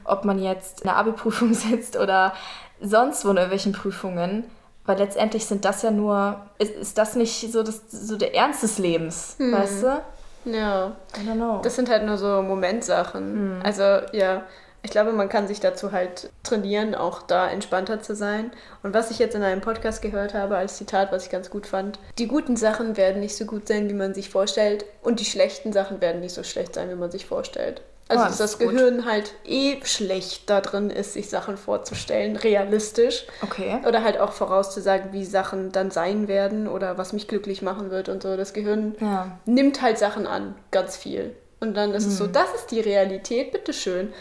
ob 0.05 0.25
man 0.25 0.39
jetzt 0.39 0.83
in 0.83 0.89
der 0.89 0.97
Abi-Prüfung 0.97 1.55
sitzt 1.55 1.97
oder 1.97 2.35
sonst 2.81 3.25
wo 3.25 3.31
in 3.31 3.37
irgendwelchen 3.37 3.73
Prüfungen. 3.73 4.45
Weil 4.91 4.99
letztendlich 4.99 5.47
sind 5.47 5.65
das 5.65 5.83
ja 5.83 5.93
nur, 5.93 6.41
ist, 6.59 6.75
ist 6.75 6.99
das 6.99 7.15
nicht 7.15 7.53
so, 7.53 7.63
das, 7.63 7.81
so 7.93 8.17
der 8.17 8.35
Ernst 8.35 8.65
des 8.65 8.79
Lebens, 8.79 9.37
weißt 9.39 9.85
du? 9.85 10.03
Ja. 10.47 10.97
I 11.17 11.29
don't 11.29 11.35
know. 11.35 11.61
Das 11.63 11.77
sind 11.77 11.89
halt 11.89 12.05
nur 12.05 12.19
so 12.19 12.43
Momentsachen. 12.43 13.61
Also 13.63 13.83
ja, 14.11 14.43
ich 14.83 14.91
glaube, 14.91 15.13
man 15.13 15.29
kann 15.29 15.47
sich 15.47 15.61
dazu 15.61 15.93
halt 15.93 16.31
trainieren, 16.43 16.97
auch 16.97 17.23
da 17.23 17.49
entspannter 17.49 18.01
zu 18.01 18.17
sein. 18.17 18.51
Und 18.83 18.93
was 18.93 19.13
ich 19.13 19.21
jetzt 19.21 19.37
in 19.37 19.45
einem 19.45 19.61
Podcast 19.61 20.03
gehört 20.03 20.35
habe 20.35 20.57
als 20.57 20.77
Zitat, 20.77 21.13
was 21.13 21.25
ich 21.25 21.31
ganz 21.31 21.51
gut 21.51 21.69
fand, 21.69 22.01
die 22.19 22.27
guten 22.27 22.57
Sachen 22.57 22.97
werden 22.97 23.21
nicht 23.21 23.37
so 23.37 23.45
gut 23.45 23.69
sein, 23.69 23.89
wie 23.89 23.95
man 23.95 24.13
sich 24.13 24.29
vorstellt, 24.29 24.85
und 25.03 25.21
die 25.21 25.25
schlechten 25.25 25.73
Sachen 25.73 26.01
werden 26.01 26.21
nicht 26.21 26.35
so 26.35 26.43
schlecht 26.43 26.75
sein, 26.75 26.91
wie 26.91 26.97
man 26.97 27.13
sich 27.13 27.27
vorstellt. 27.27 27.83
Also 28.11 28.25
dass 28.25 28.39
das 28.39 28.51
ist 28.53 28.59
gut. 28.59 28.71
Gehirn 28.71 29.05
halt 29.05 29.35
eh 29.45 29.77
schlecht 29.85 30.49
da 30.51 30.61
drin 30.61 30.91
ist, 30.91 31.13
sich 31.15 31.29
Sachen 31.31 31.57
vorzustellen, 31.57 32.37
realistisch. 32.37 33.27
okay. 33.43 33.79
Oder 33.87 34.03
halt 34.03 34.19
auch 34.19 34.33
vorauszusagen, 34.33 35.13
wie 35.13 35.25
Sachen 35.25 35.73
dann 35.73 35.91
sein 35.91 36.29
werden 36.29 36.69
oder 36.69 36.99
was 36.99 37.13
mich 37.13 37.29
glücklich 37.29 37.63
machen 37.63 37.91
wird 37.91 38.09
und 38.09 38.23
so. 38.23 38.37
Das 38.37 38.53
Gehirn 38.53 38.95
Ja. 39.01 39.39
nimmt 39.47 39.83
halt 39.83 39.99
Sachen 39.99 40.27
an, 40.27 40.55
ganz 40.71 40.97
viel. 40.97 41.35
Und 41.61 41.77
dann 41.77 41.93
ist 41.93 42.07
es 42.07 42.17
so, 42.17 42.27
das 42.27 42.53
ist 42.55 42.71
die 42.71 42.81
Realität, 42.81 43.53
bitteschön. 43.53 44.13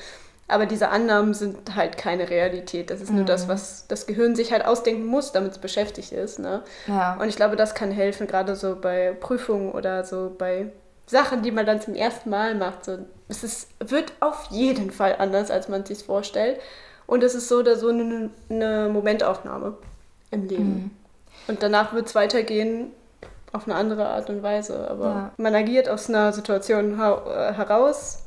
Aber 0.51 0.65
diese 0.65 0.89
Annahmen 0.89 1.33
sind 1.35 1.75
halt 1.75 1.95
keine 1.95 2.29
Realität. 2.29 2.89
Das 2.89 3.01
ist 3.01 3.11
nur 3.11 3.23
das, 3.23 3.47
was 3.47 3.85
das 3.87 4.07
Gehirn 4.07 4.35
sich 4.35 4.51
halt 4.51 4.65
ausdenken 4.65 5.05
muss, 5.05 5.31
damit 5.31 5.51
es 5.51 5.57
beschäftigt 5.59 6.11
ist. 6.11 6.39
Ne? 6.39 6.63
Ja. 6.87 7.17
Und 7.21 7.29
ich 7.29 7.35
glaube, 7.35 7.55
das 7.55 7.75
kann 7.75 7.91
helfen, 7.91 8.25
gerade 8.25 8.55
so 8.55 8.75
bei 8.75 9.15
Prüfungen 9.19 9.71
oder 9.71 10.03
so 10.03 10.33
bei 10.35 10.71
Sachen, 11.05 11.43
die 11.43 11.51
man 11.51 11.67
dann 11.67 11.79
zum 11.81 11.93
ersten 11.93 12.31
Mal 12.31 12.55
macht. 12.55 12.83
So, 12.85 12.97
es 13.29 13.43
ist, 13.43 13.69
wird 13.79 14.11
auf 14.19 14.47
jeden 14.49 14.91
Fall 14.91 15.15
anders, 15.19 15.49
als 15.51 15.69
man 15.69 15.85
sich 15.85 16.03
vorstellt. 16.03 16.59
Und 17.07 17.23
es 17.23 17.33
ist 17.35 17.47
so 17.47 17.57
oder 17.59 17.75
so 17.75 17.89
eine, 17.89 18.29
eine 18.49 18.89
Momentaufnahme 18.91 19.77
im 20.31 20.47
Leben. 20.47 20.97
Und 21.47 21.63
danach 21.63 21.93
wird 21.93 22.07
es 22.07 22.15
weitergehen 22.15 22.91
auf 23.51 23.65
eine 23.65 23.75
andere 23.75 24.07
Art 24.09 24.29
und 24.29 24.43
Weise. 24.43 24.87
Aber 24.89 25.05
Ja. 25.05 25.31
man 25.37 25.55
agiert 25.55 25.89
aus 25.89 26.09
einer 26.09 26.33
Situation 26.33 26.93
äh, 26.99 27.53
heraus 27.53 28.23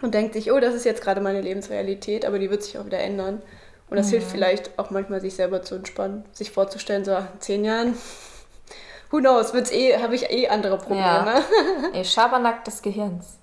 und 0.00 0.14
denkt 0.14 0.34
sich, 0.34 0.52
oh, 0.52 0.60
das 0.60 0.74
ist 0.74 0.84
jetzt 0.84 1.02
gerade 1.02 1.20
meine 1.20 1.40
Lebensrealität, 1.40 2.24
aber 2.24 2.38
die 2.38 2.48
wird 2.50 2.62
sich 2.62 2.78
auch 2.78 2.86
wieder 2.86 2.98
ändern. 3.00 3.42
Und 3.90 3.96
das 3.96 4.10
hilft 4.10 4.30
vielleicht 4.30 4.78
auch 4.78 4.90
manchmal, 4.90 5.20
sich 5.22 5.34
selber 5.34 5.62
zu 5.62 5.74
entspannen, 5.74 6.24
sich 6.32 6.50
vorzustellen, 6.50 7.06
so 7.06 7.12
in 7.12 7.26
zehn 7.40 7.64
Jahren, 7.64 7.94
who 9.10 9.18
knows, 9.18 9.54
wird's 9.54 9.72
eh, 9.72 9.98
habe 9.98 10.14
ich 10.14 10.30
eh 10.30 10.48
andere 10.48 10.76
Probleme. 10.76 11.42
Ey, 11.94 12.04
Schabernack 12.04 12.64
des 12.64 12.82
Gehirns. 12.82 13.37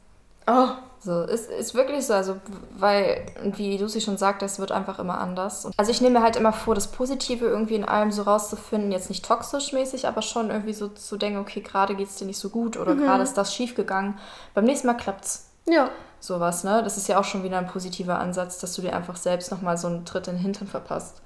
Oh, 0.48 0.68
So, 1.00 1.22
ist, 1.22 1.52
ist 1.52 1.76
wirklich 1.76 2.06
so, 2.08 2.14
also, 2.16 2.38
weil, 2.78 3.26
wie 3.44 3.78
Lucy 3.78 4.02
schon 4.02 4.18
sagte, 4.18 4.46
es 4.46 4.58
wird 4.58 4.72
einfach 4.72 4.98
immer 4.98 5.20
anders. 5.20 5.68
Also 5.78 5.92
ich 5.92 6.02
nehme 6.02 6.18
mir 6.20 6.24
halt 6.24 6.36
immer 6.36 6.52
vor, 6.54 6.74
das 6.74 6.88
Positive 6.88 7.46
irgendwie 7.46 7.76
in 7.76 7.86
allem 7.86 8.12
so 8.12 8.24
rauszufinden, 8.24 8.92
jetzt 8.92 9.10
nicht 9.10 9.24
toxisch 9.24 9.72
mäßig, 9.72 10.08
aber 10.08 10.24
schon 10.24 10.50
irgendwie 10.50 10.74
so 10.74 10.88
zu 10.88 11.18
denken, 11.18 11.38
okay, 11.40 11.62
gerade 11.62 11.96
geht 11.96 12.08
es 12.10 12.16
dir 12.16 12.26
nicht 12.26 12.40
so 12.40 12.50
gut 12.50 12.76
oder 12.76 12.96
gerade 12.96 13.22
ist 13.24 13.36
das 13.38 13.54
schief 13.54 13.76
gegangen. 13.76 14.18
Beim 14.56 14.66
nächsten 14.66 14.88
Mal 14.88 14.96
klappt's. 14.96 15.50
ja. 15.68 15.90
Sowas, 16.22 16.64
ne? 16.64 16.82
Das 16.82 16.98
ist 16.98 17.08
ja 17.08 17.20
auch 17.20 17.24
schon 17.24 17.44
wieder 17.44 17.60
ein 17.60 17.68
positiver 17.68 18.18
Ansatz, 18.18 18.58
dass 18.58 18.74
du 18.74 18.82
dir 18.82 18.96
einfach 18.96 19.16
selbst 19.16 19.52
nochmal 19.52 19.78
so 19.78 19.86
einen 19.88 20.06
Tritt 20.06 20.28
in 20.28 20.36
den 20.38 20.42
Hintern 20.42 20.68
verpasst. 20.68 21.22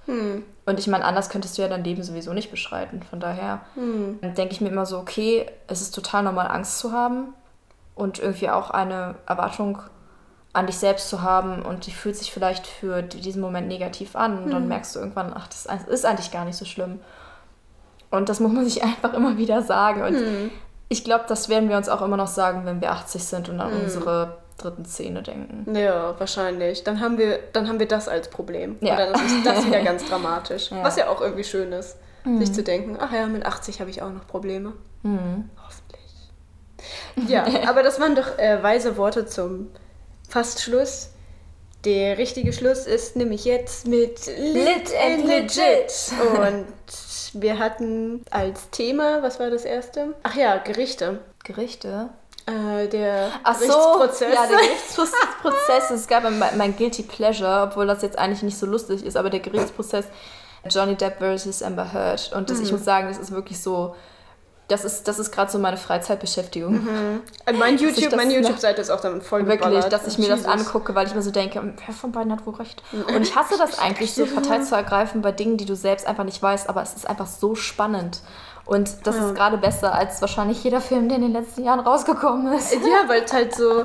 Und 0.65 0.77
ich 0.77 0.87
meine, 0.87 1.05
anders 1.05 1.29
könntest 1.29 1.57
du 1.57 1.61
ja 1.61 1.69
dein 1.69 1.85
Leben 1.85 2.03
sowieso 2.03 2.33
nicht 2.33 2.51
beschreiten. 2.51 3.01
Von 3.09 3.21
daher 3.21 3.61
denke 3.77 4.51
ich 4.51 4.59
mir 4.59 4.67
immer 4.67 4.85
so, 4.85 4.97
okay, 4.97 5.49
es 5.67 5.79
ist 5.79 5.95
total 5.95 6.23
normal, 6.23 6.47
Angst 6.47 6.79
zu 6.79 6.91
haben 6.91 7.33
und 7.99 8.19
irgendwie 8.19 8.49
auch 8.49 8.69
eine 8.71 9.15
Erwartung 9.27 9.79
an 10.53 10.65
dich 10.65 10.77
selbst 10.77 11.09
zu 11.09 11.21
haben 11.21 11.61
und 11.61 11.85
die 11.85 11.91
fühlt 11.91 12.15
sich 12.15 12.31
vielleicht 12.31 12.65
für 12.65 13.03
diesen 13.03 13.41
Moment 13.41 13.67
negativ 13.67 14.15
an 14.15 14.43
und 14.43 14.51
dann 14.51 14.67
merkst 14.67 14.95
du 14.95 14.99
irgendwann, 14.99 15.31
ach, 15.35 15.47
das 15.47 15.67
ist 15.87 16.05
eigentlich 16.05 16.31
gar 16.31 16.45
nicht 16.45 16.57
so 16.57 16.65
schlimm. 16.65 16.99
Und 18.09 18.29
das 18.29 18.39
muss 18.39 18.51
man 18.51 18.65
sich 18.65 18.83
einfach 18.83 19.13
immer 19.13 19.37
wieder 19.37 19.61
sagen. 19.61 20.01
Und 20.01 20.51
Ich 20.87 21.03
glaube, 21.03 21.25
das 21.27 21.49
werden 21.49 21.69
wir 21.69 21.77
uns 21.77 21.87
auch 21.87 22.01
immer 22.01 22.17
noch 22.17 22.27
sagen, 22.27 22.65
wenn 22.65 22.81
wir 22.81 22.91
80 22.91 23.23
sind 23.23 23.49
und 23.49 23.59
an 23.59 23.71
mm. 23.71 23.83
unsere 23.83 24.37
dritten 24.57 24.85
Szene 24.85 25.21
denken. 25.21 25.75
Ja, 25.75 26.19
wahrscheinlich. 26.19 26.83
Dann 26.83 26.99
haben 26.99 27.19
wir, 27.19 27.39
dann 27.53 27.67
haben 27.67 27.79
wir 27.79 27.87
das 27.87 28.07
als 28.07 28.29
Problem. 28.29 28.77
Ja. 28.81 28.93
Und 28.93 28.99
dann 28.99 29.13
ist 29.13 29.45
das 29.45 29.65
wieder 29.67 29.83
ganz 29.83 30.03
dramatisch. 30.09 30.71
Ja. 30.71 30.83
Was 30.83 30.97
ja 30.97 31.09
auch 31.09 31.21
irgendwie 31.21 31.43
schön 31.43 31.71
ist, 31.71 31.97
mhm. 32.25 32.39
sich 32.39 32.51
zu 32.53 32.63
denken, 32.63 32.97
ach 32.99 33.13
ja, 33.13 33.27
mit 33.27 33.45
80 33.45 33.79
habe 33.79 33.91
ich 33.91 34.01
auch 34.01 34.11
noch 34.11 34.25
Probleme. 34.25 34.73
Mhm. 35.03 35.49
Hoffentlich. 35.63 35.98
Ja, 37.27 37.45
aber 37.67 37.83
das 37.83 37.99
waren 37.99 38.15
doch 38.15 38.37
äh, 38.37 38.61
weise 38.61 38.97
Worte 38.97 39.25
zum 39.25 39.69
Fastschluss. 40.27 41.09
Der 41.85 42.17
richtige 42.17 42.51
Schluss 42.51 42.85
ist 42.85 43.15
nämlich 43.15 43.45
jetzt 43.45 43.87
mit 43.87 44.25
Lit 44.37 44.91
and 45.01 45.25
Legit. 45.25 45.93
Und 46.37 46.67
wir 47.33 47.57
hatten 47.57 48.25
als 48.31 48.69
Thema, 48.69 49.23
was 49.23 49.39
war 49.39 49.49
das 49.49 49.63
erste? 49.63 50.13
Ach 50.23 50.35
ja, 50.35 50.57
Gerichte. 50.57 51.19
Gerichte? 51.45 52.09
Äh, 52.45 52.87
der 52.87 53.31
Ach 53.43 53.57
Gerichtsprozess. 53.57 54.17
So, 54.17 54.25
ja, 54.25 54.47
der 54.47 54.57
Gerichtsprozess. 54.67 55.91
es 55.91 56.07
gab 56.07 56.23
mein, 56.23 56.57
mein 56.57 56.75
Guilty 56.75 57.03
Pleasure, 57.03 57.63
obwohl 57.69 57.87
das 57.87 58.01
jetzt 58.01 58.17
eigentlich 58.17 58.43
nicht 58.43 58.57
so 58.57 58.65
lustig 58.65 59.05
ist, 59.05 59.15
aber 59.15 59.29
der 59.29 59.39
Gerichtsprozess 59.39 60.05
Johnny 60.69 60.95
Depp 60.95 61.19
versus 61.19 61.61
Amber 61.63 61.93
Heard. 61.93 62.33
Und 62.33 62.49
das, 62.49 62.57
mhm. 62.57 62.65
ich 62.65 62.71
muss 62.71 62.83
sagen, 62.83 63.07
das 63.07 63.17
ist 63.17 63.31
wirklich 63.31 63.61
so. 63.61 63.95
Das 64.69 64.85
ist, 64.85 65.07
das 65.07 65.19
ist 65.19 65.31
gerade 65.31 65.51
so 65.51 65.59
meine 65.59 65.77
Freizeitbeschäftigung. 65.77 66.73
Mhm. 66.73 67.21
Äh, 67.45 67.53
mein 67.53 67.77
YouTube, 67.77 68.15
meine 68.15 68.33
YouTube-Seite 68.33 68.81
ist 68.81 68.89
auch 68.89 69.01
damit 69.01 69.23
voll 69.23 69.45
Wirklich, 69.45 69.85
dass 69.85 70.07
ich 70.07 70.17
mir 70.17 70.27
Jesus. 70.27 70.43
das 70.43 70.51
angucke, 70.51 70.95
weil 70.95 71.07
ich 71.07 71.15
mir 71.15 71.21
so 71.21 71.31
denke, 71.31 71.61
wer 71.85 71.93
von 71.93 72.11
beiden 72.11 72.31
hat 72.31 72.45
wohl 72.45 72.55
recht. 72.55 72.81
Mhm. 72.91 73.15
Und 73.15 73.21
ich 73.23 73.35
hasse 73.35 73.57
das 73.57 73.79
eigentlich, 73.79 74.13
so 74.13 74.25
Partei 74.25 74.59
zu 74.59 74.75
ergreifen 74.75 75.21
bei 75.21 75.31
Dingen, 75.31 75.57
die 75.57 75.65
du 75.65 75.75
selbst 75.75 76.07
einfach 76.07 76.23
nicht 76.23 76.41
weißt, 76.41 76.69
aber 76.69 76.81
es 76.81 76.93
ist 76.93 77.09
einfach 77.09 77.27
so 77.27 77.55
spannend. 77.55 78.21
Und 78.69 79.07
das 79.07 79.15
ja. 79.15 79.25
ist 79.25 79.35
gerade 79.35 79.57
besser 79.57 79.95
als 79.95 80.21
wahrscheinlich 80.21 80.63
jeder 80.63 80.79
Film, 80.79 81.09
der 81.09 81.17
in 81.17 81.23
den 81.23 81.33
letzten 81.33 81.63
Jahren 81.63 81.79
rausgekommen 81.79 82.53
ist. 82.53 82.71
Ja, 82.71 83.07
weil 83.07 83.23
es 83.23 83.33
halt 83.33 83.55
so 83.55 83.83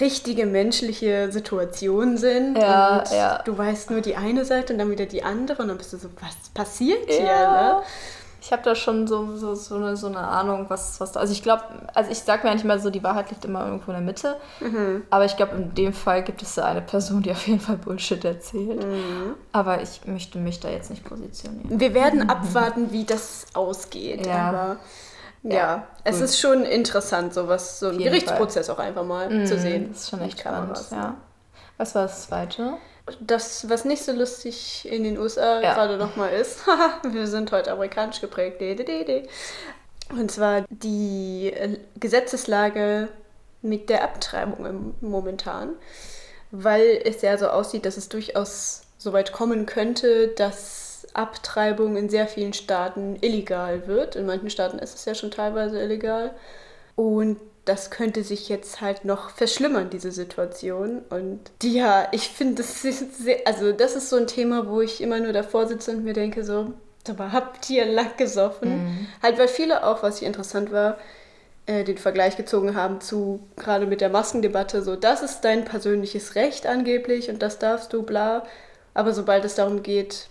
richtige 0.00 0.44
menschliche 0.44 1.32
Situationen 1.32 2.18
sind. 2.18 2.58
Ja, 2.58 2.98
und 2.98 3.10
ja. 3.10 3.40
du 3.42 3.56
weißt 3.56 3.90
nur 3.90 4.02
die 4.02 4.16
eine 4.16 4.44
Seite 4.44 4.74
und 4.74 4.80
dann 4.80 4.90
wieder 4.90 5.06
die 5.06 5.22
andere 5.22 5.62
und 5.62 5.68
dann 5.68 5.78
bist 5.78 5.94
du 5.94 5.96
so, 5.96 6.08
was 6.20 6.50
passiert 6.52 7.08
hier? 7.08 7.24
Ne? 7.24 7.76
Ich 8.48 8.52
habe 8.52 8.62
da 8.62 8.74
schon 8.74 9.06
so, 9.06 9.36
so, 9.36 9.54
so, 9.54 9.74
eine, 9.74 9.94
so 9.94 10.06
eine 10.06 10.20
Ahnung, 10.20 10.64
was, 10.68 10.98
was 11.00 11.12
da. 11.12 11.20
Also 11.20 11.34
ich 11.34 11.42
glaube, 11.42 11.64
also 11.92 12.10
ich 12.10 12.20
sage 12.20 12.44
mir 12.44 12.50
eigentlich 12.50 12.64
mal 12.64 12.80
so, 12.80 12.88
die 12.88 13.02
Wahrheit 13.02 13.28
liegt 13.28 13.44
immer 13.44 13.66
irgendwo 13.66 13.90
in 13.90 13.98
der 13.98 14.06
Mitte. 14.06 14.36
Mhm. 14.60 15.02
Aber 15.10 15.26
ich 15.26 15.36
glaube, 15.36 15.54
in 15.56 15.74
dem 15.74 15.92
Fall 15.92 16.22
gibt 16.24 16.40
es 16.40 16.54
da 16.54 16.64
eine 16.64 16.80
Person, 16.80 17.22
die 17.22 17.30
auf 17.30 17.46
jeden 17.46 17.60
Fall 17.60 17.76
Bullshit 17.76 18.24
erzählt. 18.24 18.86
Mhm. 18.86 19.34
Aber 19.52 19.82
ich 19.82 20.06
möchte 20.06 20.38
mich 20.38 20.60
da 20.60 20.70
jetzt 20.70 20.88
nicht 20.88 21.04
positionieren. 21.04 21.78
Wir 21.78 21.92
werden 21.92 22.30
abwarten, 22.30 22.90
wie 22.90 23.04
das 23.04 23.44
ausgeht. 23.52 24.26
Ja. 24.26 24.48
Aber 24.48 24.76
ja, 25.42 25.54
ja 25.54 25.86
es 26.04 26.22
ist 26.22 26.40
schon 26.40 26.62
interessant, 26.62 27.34
sowas, 27.34 27.80
so 27.80 27.90
einen 27.90 27.98
Gerichtsprozess 27.98 28.68
Fall. 28.68 28.76
auch 28.76 28.80
einfach 28.80 29.04
mal 29.04 29.28
mhm, 29.28 29.44
zu 29.44 29.58
sehen. 29.58 29.90
Das 29.92 30.04
ist 30.04 30.08
schon 30.08 30.22
echt 30.22 30.40
spannend, 30.40 30.80
ja. 30.90 31.16
Was 31.76 31.94
war 31.94 32.04
das 32.04 32.24
zweite? 32.24 32.78
Das, 33.20 33.68
was 33.68 33.84
nicht 33.84 34.04
so 34.04 34.12
lustig 34.12 34.88
in 34.90 35.04
den 35.04 35.18
USA 35.18 35.60
ja. 35.60 35.74
gerade 35.74 35.96
nochmal 35.96 36.32
ist, 36.32 36.60
wir 37.10 37.26
sind 37.26 37.52
heute 37.52 37.72
amerikanisch 37.72 38.20
geprägt, 38.20 38.60
und 40.10 40.30
zwar 40.30 40.64
die 40.70 41.52
äh, 41.54 41.78
Gesetzeslage 42.00 43.08
mit 43.60 43.90
der 43.90 44.04
Abtreibung 44.04 44.94
momentan, 45.00 45.74
weil 46.50 47.00
es 47.04 47.22
ja 47.22 47.36
so 47.36 47.48
aussieht, 47.48 47.84
dass 47.84 47.96
es 47.96 48.08
durchaus 48.08 48.82
so 48.96 49.12
weit 49.12 49.32
kommen 49.32 49.66
könnte, 49.66 50.28
dass 50.28 51.06
Abtreibung 51.14 51.96
in 51.96 52.08
sehr 52.08 52.26
vielen 52.26 52.52
Staaten 52.52 53.16
illegal 53.20 53.86
wird. 53.86 54.16
In 54.16 54.26
manchen 54.26 54.50
Staaten 54.50 54.78
ist 54.78 54.94
es 54.94 55.04
ja 55.04 55.14
schon 55.14 55.30
teilweise 55.30 55.80
illegal. 55.80 56.34
Und 56.96 57.38
das 57.68 57.90
könnte 57.90 58.24
sich 58.24 58.48
jetzt 58.48 58.80
halt 58.80 59.04
noch 59.04 59.30
verschlimmern, 59.30 59.90
diese 59.90 60.10
Situation. 60.10 61.02
Und 61.10 61.40
ja, 61.62 62.08
ich 62.12 62.28
finde, 62.28 62.62
das 62.62 62.84
ist 62.84 63.22
sehr, 63.22 63.40
also 63.46 63.72
das 63.72 63.94
ist 63.94 64.10
so 64.10 64.16
ein 64.16 64.26
Thema, 64.26 64.68
wo 64.68 64.80
ich 64.80 65.00
immer 65.00 65.20
nur 65.20 65.32
davor 65.32 65.66
sitze 65.66 65.92
und 65.92 66.04
mir 66.04 66.14
denke 66.14 66.44
so, 66.44 66.72
aber 67.08 67.32
habt 67.32 67.68
ihr 67.70 67.86
Lack 67.86 68.18
gesoffen? 68.18 68.84
Mhm. 68.84 69.06
Halt, 69.22 69.38
weil 69.38 69.48
viele 69.48 69.84
auch, 69.86 70.02
was 70.02 70.18
hier 70.18 70.28
interessant 70.28 70.72
war, 70.72 70.98
äh, 71.66 71.84
den 71.84 71.98
Vergleich 71.98 72.36
gezogen 72.36 72.74
haben 72.74 73.00
zu 73.00 73.40
gerade 73.56 73.86
mit 73.86 74.00
der 74.00 74.08
Maskendebatte, 74.08 74.82
so, 74.82 74.96
das 74.96 75.22
ist 75.22 75.42
dein 75.42 75.64
persönliches 75.64 76.34
Recht 76.34 76.66
angeblich 76.66 77.30
und 77.30 77.40
das 77.40 77.58
darfst 77.58 77.92
du, 77.92 78.02
bla. 78.02 78.44
Aber 78.94 79.12
sobald 79.12 79.44
es 79.44 79.54
darum 79.54 79.82
geht, 79.82 80.28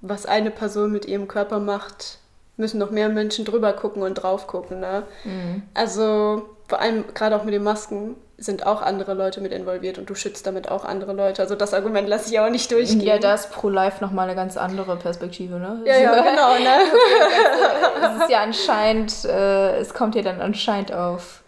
was 0.00 0.26
eine 0.26 0.50
Person 0.50 0.92
mit 0.92 1.06
ihrem 1.06 1.28
Körper 1.28 1.58
macht, 1.58 2.18
müssen 2.56 2.78
noch 2.78 2.90
mehr 2.90 3.08
Menschen 3.08 3.44
drüber 3.44 3.72
gucken 3.72 4.02
und 4.02 4.14
drauf 4.14 4.46
gucken. 4.46 4.80
Ne? 4.80 5.02
Mhm. 5.24 5.62
Also 5.74 6.48
vor 6.68 6.80
allem 6.80 7.04
gerade 7.14 7.36
auch 7.36 7.44
mit 7.44 7.54
den 7.54 7.62
Masken 7.62 8.16
sind 8.38 8.66
auch 8.66 8.82
andere 8.82 9.14
Leute 9.14 9.40
mit 9.40 9.52
involviert 9.52 9.96
und 9.96 10.10
du 10.10 10.14
schützt 10.14 10.46
damit 10.46 10.70
auch 10.70 10.84
andere 10.84 11.14
Leute. 11.14 11.40
Also 11.40 11.54
das 11.54 11.72
Argument 11.72 12.06
lasse 12.06 12.30
ich 12.30 12.38
auch 12.38 12.50
nicht 12.50 12.70
durchgehen. 12.70 13.00
Ja, 13.00 13.18
da 13.18 13.34
ist 13.34 13.50
Pro 13.50 13.70
Life 13.70 14.04
nochmal 14.04 14.26
eine 14.26 14.36
ganz 14.36 14.58
andere 14.58 14.96
Perspektive, 14.96 15.58
ne? 15.58 15.80
Ja, 15.86 15.96
ja, 15.96 16.14
genau, 16.30 16.52
ne? 16.58 16.80
es 18.16 18.22
ist 18.22 18.30
ja 18.30 18.42
anscheinend, 18.42 19.24
äh, 19.24 19.78
es 19.78 19.94
kommt 19.94 20.14
ja 20.16 20.22
dann 20.22 20.42
anscheinend 20.42 20.92
auf 20.92 21.42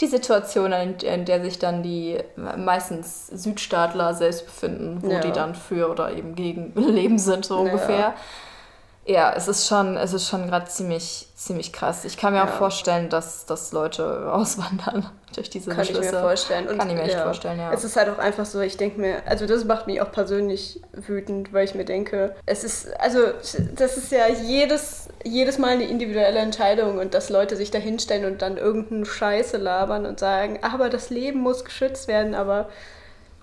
die 0.00 0.08
Situation, 0.08 0.72
in, 0.72 0.96
in, 0.96 1.24
der 1.24 1.44
sich 1.44 1.60
dann 1.60 1.84
die 1.84 2.18
meistens 2.56 3.28
Südstaatler 3.28 4.14
selbst 4.14 4.46
befinden, 4.46 4.98
wo 5.02 5.12
ja. 5.12 5.20
die 5.20 5.30
dann 5.30 5.54
für 5.54 5.90
oder 5.90 6.10
eben 6.12 6.34
gegen 6.34 6.72
Leben 6.74 7.18
sind, 7.18 7.44
so 7.44 7.58
ungefähr. 7.58 7.98
Ja. 7.98 8.14
Ja, 9.04 9.32
es 9.36 9.48
ist 9.48 9.66
schon, 9.66 9.96
es 9.96 10.12
ist 10.12 10.28
schon 10.28 10.46
gerade 10.46 10.66
ziemlich, 10.66 11.26
ziemlich 11.34 11.72
krass. 11.72 12.04
Ich 12.04 12.16
kann 12.16 12.32
mir 12.32 12.38
ja. 12.38 12.44
auch 12.44 12.56
vorstellen, 12.58 13.08
dass, 13.08 13.46
dass 13.46 13.72
Leute 13.72 14.32
auswandern 14.32 15.10
durch 15.34 15.50
diese 15.50 15.70
Kann 15.70 15.80
Beschlüsse. 15.80 16.04
ich 16.04 16.12
mir 16.12 16.20
vorstellen. 16.20 16.68
Und 16.68 16.78
kann 16.78 16.88
ich 16.88 16.94
mir 16.94 17.02
echt 17.02 17.14
ja. 17.14 17.24
vorstellen, 17.24 17.58
ja. 17.58 17.72
Es 17.72 17.82
ist 17.82 17.96
halt 17.96 18.08
auch 18.10 18.18
einfach 18.18 18.46
so, 18.46 18.60
ich 18.60 18.76
denke 18.76 19.00
mir, 19.00 19.22
also 19.26 19.46
das 19.46 19.64
macht 19.64 19.88
mich 19.88 20.00
auch 20.00 20.12
persönlich 20.12 20.80
wütend, 20.92 21.52
weil 21.52 21.64
ich 21.64 21.74
mir 21.74 21.84
denke, 21.84 22.36
es 22.46 22.62
ist, 22.62 22.88
also 23.00 23.18
das 23.74 23.96
ist 23.96 24.12
ja 24.12 24.28
jedes, 24.28 25.08
jedes 25.24 25.58
Mal 25.58 25.70
eine 25.70 25.88
individuelle 25.88 26.38
Entscheidung 26.38 26.98
und 26.98 27.14
dass 27.14 27.28
Leute 27.28 27.56
sich 27.56 27.72
da 27.72 27.78
hinstellen 27.78 28.24
und 28.24 28.40
dann 28.40 28.56
irgendeinen 28.56 29.04
Scheiße 29.04 29.56
labern 29.56 30.06
und 30.06 30.20
sagen, 30.20 30.60
aber 30.62 30.90
das 30.90 31.10
Leben 31.10 31.40
muss 31.40 31.64
geschützt 31.64 32.06
werden, 32.06 32.34
aber 32.36 32.68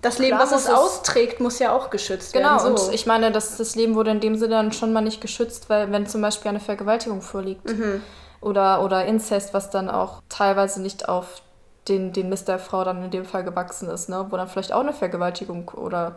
das 0.02 0.18
Leben, 0.18 0.36
Klar, 0.36 0.50
was 0.50 0.64
es 0.64 0.70
austrägt, 0.70 1.40
muss 1.40 1.58
ja 1.58 1.72
auch 1.72 1.90
geschützt 1.90 2.32
genau, 2.32 2.50
werden. 2.50 2.64
Genau, 2.64 2.76
so. 2.76 2.86
und 2.86 2.94
ich 2.94 3.06
meine, 3.06 3.30
das, 3.32 3.56
das 3.56 3.74
Leben 3.74 3.94
wurde 3.94 4.10
in 4.10 4.20
dem 4.20 4.36
Sinne 4.36 4.54
dann 4.54 4.72
schon 4.72 4.92
mal 4.92 5.02
nicht 5.02 5.20
geschützt, 5.20 5.68
weil 5.68 5.92
wenn 5.92 6.06
zum 6.06 6.22
Beispiel 6.22 6.48
eine 6.48 6.60
Vergewaltigung 6.60 7.20
vorliegt 7.22 7.68
mhm. 7.70 8.02
oder, 8.40 8.82
oder 8.82 9.04
Inzest, 9.04 9.52
was 9.52 9.70
dann 9.70 9.90
auch 9.90 10.22
teilweise 10.28 10.80
nicht 10.80 11.08
auf 11.08 11.42
den, 11.88 12.12
den 12.12 12.28
Mist 12.28 12.48
der 12.48 12.58
Frau 12.58 12.84
dann 12.84 13.04
in 13.04 13.10
dem 13.10 13.24
Fall 13.24 13.44
gewachsen 13.44 13.88
ist, 13.88 14.08
ne? 14.08 14.26
wo 14.30 14.36
dann 14.36 14.48
vielleicht 14.48 14.72
auch 14.72 14.80
eine 14.80 14.92
Vergewaltigung 14.92 15.68
oder 15.70 16.16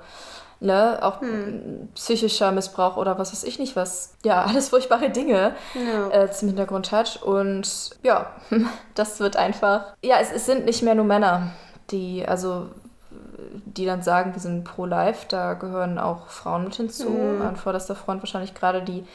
ne, 0.60 1.00
auch 1.02 1.22
hm. 1.22 1.90
psychischer 1.96 2.52
Missbrauch 2.52 2.98
oder 2.98 3.20
was 3.20 3.32
weiß 3.32 3.44
ich 3.44 3.60
nicht 3.60 3.76
was. 3.76 4.16
Ja, 4.24 4.44
alles 4.48 4.70
furchtbare 4.70 5.10
Dinge 5.10 5.56
ja. 5.74 6.10
äh, 6.10 6.32
zum 6.32 6.48
Hintergrund 6.50 6.92
hat. 6.92 7.22
Und 7.22 7.92
ja, 8.02 8.32
das 8.96 9.20
wird 9.20 9.36
einfach. 9.36 9.94
Ja, 10.04 10.18
es, 10.20 10.32
es 10.32 10.46
sind 10.46 10.66
nicht 10.66 10.82
mehr 10.82 10.96
nur 10.96 11.06
Männer, 11.06 11.52
die, 11.92 12.26
also 12.26 12.68
die 13.66 13.86
dann 13.86 14.02
sagen, 14.02 14.34
wir 14.34 14.42
sind 14.42 14.64
pro-life, 14.64 15.26
da 15.30 15.54
gehören 15.54 15.98
auch 15.98 16.28
Frauen 16.28 16.66
mit 16.66 16.76
hinzu. 16.76 17.10
Mhm. 17.10 17.42
An 17.42 17.56
vorderster 17.56 17.96
Front 17.96 18.22
wahrscheinlich 18.22 18.54
gerade 18.54 18.82
die 18.82 19.06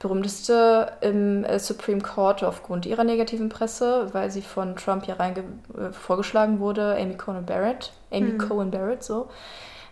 berühmteste 0.00 0.92
im 1.02 1.44
äh, 1.44 1.58
Supreme 1.58 2.00
Court 2.00 2.42
aufgrund 2.42 2.86
ihrer 2.86 3.04
negativen 3.04 3.50
Presse, 3.50 4.08
weil 4.12 4.30
sie 4.30 4.42
von 4.42 4.74
Trump 4.74 5.04
hier 5.04 5.20
rein 5.20 5.34
äh, 5.36 5.92
vorgeschlagen 5.92 6.58
wurde, 6.58 6.96
Amy 6.98 7.16
Cohen 7.16 7.44
Barrett, 7.44 7.92
Amy 8.10 8.32
mhm. 8.32 8.38
Cohen 8.38 8.70
Barrett 8.70 9.04
so, 9.04 9.28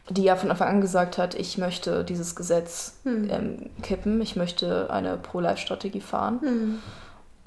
die 0.09 0.23
ja 0.25 0.37
von 0.37 0.51
Anfang 0.51 0.69
an 0.69 0.81
gesagt 0.81 1.19
hat, 1.19 1.35
ich 1.35 1.59
möchte 1.59 2.05
dieses 2.05 2.35
Gesetz 2.35 3.01
mhm. 3.05 3.29
ähm, 3.31 3.71
kippen, 3.83 4.21
ich 4.23 4.35
möchte 4.35 4.91
eine 4.91 5.19
Pro-Life-Strategie 5.19 6.01
fahren. 6.01 6.39
Mhm. 6.43 6.79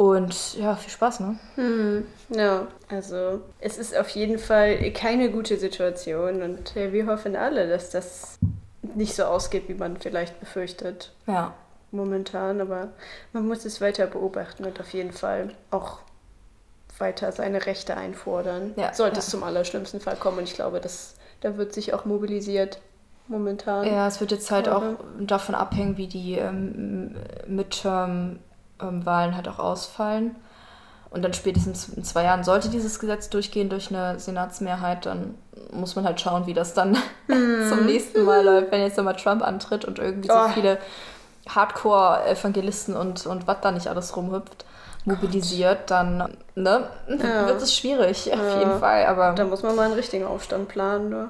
Und 0.02 0.58
ja, 0.58 0.76
viel 0.76 0.90
Spaß, 0.90 1.20
ne? 1.20 1.38
Hm, 1.54 2.08
ja, 2.30 2.66
also 2.90 3.42
es 3.60 3.78
ist 3.78 3.96
auf 3.96 4.10
jeden 4.10 4.40
Fall 4.40 4.92
keine 4.94 5.30
gute 5.30 5.58
Situation 5.58 6.42
und 6.42 6.74
ja, 6.74 6.92
wir 6.92 7.06
hoffen 7.06 7.36
alle, 7.36 7.70
dass 7.70 7.92
das 7.92 8.40
nicht 8.96 9.14
so 9.16 9.26
ausgeht, 9.26 9.70
wie 9.70 9.76
man 9.76 9.98
vielleicht 9.98 10.40
befürchtet. 10.40 11.12
Ja. 11.28 11.54
Momentan, 11.92 12.62
aber 12.62 12.88
man 13.32 13.48
muss 13.48 13.64
es 13.64 13.80
weiter 13.80 14.08
beobachten 14.08 14.66
und 14.66 14.80
auf 14.80 14.92
jeden 14.92 15.12
Fall 15.12 15.50
auch 15.70 16.00
weiter 16.98 17.32
seine 17.32 17.68
Rechte 17.68 17.96
einfordern. 17.96 18.74
Ja, 18.78 18.96
Sollte 18.96 19.18
ja. 19.18 19.20
es 19.20 19.30
zum 19.30 19.44
allerschlimmsten 19.44 20.00
Fall 20.00 20.16
kommen 20.16 20.40
und 20.40 20.46
ich 20.46 20.56
glaube, 20.56 20.80
dass 20.80 21.14
da 21.42 21.58
wird 21.58 21.76
sich 21.76 21.94
auch 21.94 22.06
mobilisiert 22.06 22.82
momentan. 23.28 23.86
Ja, 23.86 24.08
es 24.08 24.20
wird 24.20 24.32
jetzt 24.32 24.50
halt 24.50 24.68
auch 24.68 24.96
davon 25.20 25.54
abhängen, 25.54 25.98
wie 25.98 26.08
die 26.08 26.40
ähm, 26.40 27.16
Midterm 27.46 28.40
ähm, 28.82 29.06
Wahlen 29.06 29.36
halt 29.36 29.48
auch 29.48 29.60
ausfallen. 29.60 30.36
Und 31.10 31.24
dann 31.24 31.34
spätestens 31.34 31.89
in 31.89 32.06
zwei 32.06 32.24
Jahren 32.24 32.46
sollte 32.46 32.70
dieses 32.70 33.00
Gesetz 33.00 33.30
durchgehen 33.30 33.67
durch 33.70 33.89
eine 33.89 34.17
Senatsmehrheit, 34.17 35.06
dann 35.06 35.36
muss 35.74 35.96
man 35.98 36.06
halt 36.06 36.22
schauen, 36.22 36.48
wie 36.48 36.54
das 36.54 36.74
dann 36.74 36.91
mm. 37.28 37.67
zum 37.70 37.86
nächsten 37.86 38.24
Mal 38.24 38.46
läuft, 38.46 38.72
wenn 38.72 38.82
jetzt 38.82 38.96
nochmal 38.98 39.17
Trump 39.17 39.44
antritt 39.46 39.84
und 39.84 40.00
irgendwie 40.00 40.30
oh. 40.32 40.48
so 40.48 40.54
viele 40.54 40.78
Hardcore-Evangelisten 41.50 42.96
und, 42.96 43.26
und 43.26 43.46
was 43.48 43.58
da 43.62 43.72
nicht 43.72 43.88
alles 43.88 44.15
rumhüpft. 44.15 44.65
mobilisiert, 45.04 45.89
dann 45.91 46.38
ne, 46.56 46.88
Ja. 47.08 47.48
wird 47.48 47.62
es 47.62 47.76
schwierig, 47.76 48.32
auf 48.32 48.39
Ja. 48.39 48.60
jeden 48.60 48.80
Fall. 48.80 49.06
Aber 49.08 49.34
Da 49.34 49.44
muss 49.46 49.63
man 49.63 49.76
mal 49.76 49.86
einen 49.86 49.94
richtigen 49.96 50.26
Aufstand 50.26 50.67
planen. 50.70 51.10
Ne? 51.10 51.30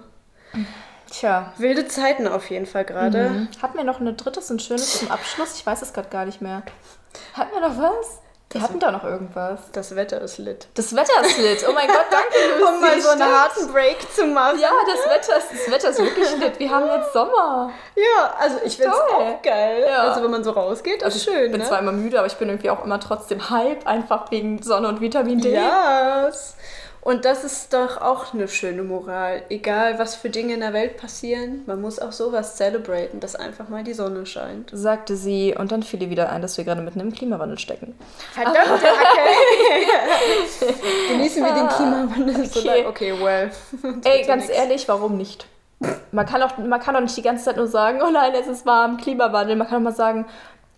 Tja. 1.12 1.54
Wilde 1.58 1.88
Zeiten 1.88 2.28
auf 2.28 2.50
jeden 2.50 2.66
Fall 2.66 2.86
gerade. 2.86 3.30
Mhm. 3.30 3.50
Hatten 3.62 3.78
wir 3.78 3.84
noch 3.84 4.00
ein 4.00 4.18
drittes 4.18 4.50
und 4.50 4.62
schönes 4.62 5.00
zum 5.00 5.12
Abschluss? 5.12 5.56
Ich 5.56 5.66
weiß 5.66 5.82
es 5.82 5.94
gerade 5.94 6.10
gar 6.10 6.26
nicht 6.26 6.42
mehr. 6.42 6.64
Hatten 7.34 7.54
wir 7.54 7.62
noch 7.62 7.78
was? 7.78 8.22
Wir 8.54 8.62
hatten 8.62 8.80
da 8.80 8.92
noch 8.92 9.06
irgendwas. 9.06 9.60
Das 9.72 9.96
Wetter 9.96 10.20
ist 10.20 10.38
lit. 10.38 10.68
Das 10.74 10.94
Wetter 10.94 11.26
ist 11.26 11.38
lit. 11.38 11.66
Oh 11.70 11.72
mein 11.72 11.88
Gott, 11.88 12.08
danke, 12.12 12.60
Lucy. 12.60 12.74
Um 12.74 12.82
mal 12.82 13.02
so 13.02 13.10
einen 13.10 13.24
harten 13.24 13.72
Break 13.72 13.98
zu 14.14 14.26
machen. 14.26 14.60
Ja, 14.60 14.72
das 14.86 15.10
Wetter, 15.10 15.38
ist, 15.38 15.52
das 15.52 15.72
Wetter 15.74 15.90
ist 15.90 16.00
wirklich 16.00 16.38
lit. 16.40 16.60
Wir 16.60 16.70
haben 16.70 16.88
jetzt 16.88 17.14
Sommer. 17.14 17.72
Ja, 17.96 18.34
also 18.38 18.58
ich 18.66 18.76
finde 18.76 18.92
es 18.92 19.14
auch 19.14 19.42
geil. 19.42 19.86
Ja. 19.88 20.04
Also 20.04 20.22
wenn 20.24 20.32
man 20.32 20.44
so 20.44 20.52
rausgeht, 20.52 21.02
ist 21.02 21.24
schön. 21.24 21.46
Ich 21.46 21.52
bin 21.52 21.62
ne? 21.62 21.68
zwar 21.68 21.80
immer 21.80 21.94
müde, 21.94 22.18
aber 22.18 22.28
ich 22.28 22.36
bin 22.36 22.50
irgendwie 22.50 22.70
auch 22.70 22.84
immer 22.84 23.00
trotzdem 23.00 23.50
hype, 23.50 23.88
einfach 23.88 24.30
wegen 24.32 24.62
Sonne 24.62 24.90
und 24.90 25.00
Vitamin 25.00 25.40
D. 25.40 25.54
Yes. 25.54 26.56
Und 27.04 27.26
das 27.26 27.44
ist 27.44 27.74
doch 27.74 28.00
auch 28.00 28.34
eine 28.34 28.48
schöne 28.48 28.84
Moral. 28.84 29.42
Egal, 29.50 29.98
was 29.98 30.14
für 30.14 30.30
Dinge 30.30 30.54
in 30.54 30.60
der 30.60 30.72
Welt 30.74 30.98
passieren, 30.98 31.64
man 31.66 31.82
muss 31.82 31.98
auch 31.98 32.12
sowas 32.12 32.58
celebraten, 32.58 33.20
dass 33.20 33.36
einfach 33.36 33.70
mal 33.70 33.84
die 33.84 33.94
Sonne 33.94 34.28
scheint. 34.28 34.70
Sagte 34.72 35.16
sie 35.16 35.56
und 35.58 35.72
dann 35.72 35.82
fiel 35.82 36.02
ihr 36.04 36.12
wieder 36.12 36.30
ein, 36.32 36.44
dass 36.44 36.58
wir 36.58 36.64
gerade 36.64 36.82
mitten 36.82 37.00
im 37.00 37.12
Klimawandel 37.12 37.58
stecken. 37.58 37.96
Verdammte 38.34 38.62
Hacke! 38.62 39.22
Genießen 41.10 41.44
wir 41.44 41.54
den 41.54 41.68
Klimawandel 41.70 42.46
so 42.46 42.60
Okay. 42.60 42.68
lange. 42.68 42.88
Okay, 42.88 43.14
well. 43.20 43.52
Ey, 44.04 44.24
ganz 44.26 44.48
nix. 44.48 44.58
ehrlich, 44.58 44.88
warum 44.88 45.18
nicht? 45.18 45.48
Man 46.12 46.28
kann, 46.28 46.44
auch, 46.44 46.58
man 46.60 46.80
kann 46.80 46.94
doch 46.94 47.02
nicht 47.02 47.18
die 47.18 47.24
ganze 47.24 47.46
Zeit 47.46 47.58
nur 47.58 47.68
sagen, 47.68 48.02
oh 48.04 48.12
nein, 48.12 48.34
es 48.40 48.46
ist 48.48 48.66
warm, 48.68 48.98
Klimawandel. 48.98 49.56
Man 49.56 49.68
kann 49.68 49.78
auch 49.78 49.84
mal 49.84 49.96
sagen, 49.96 50.26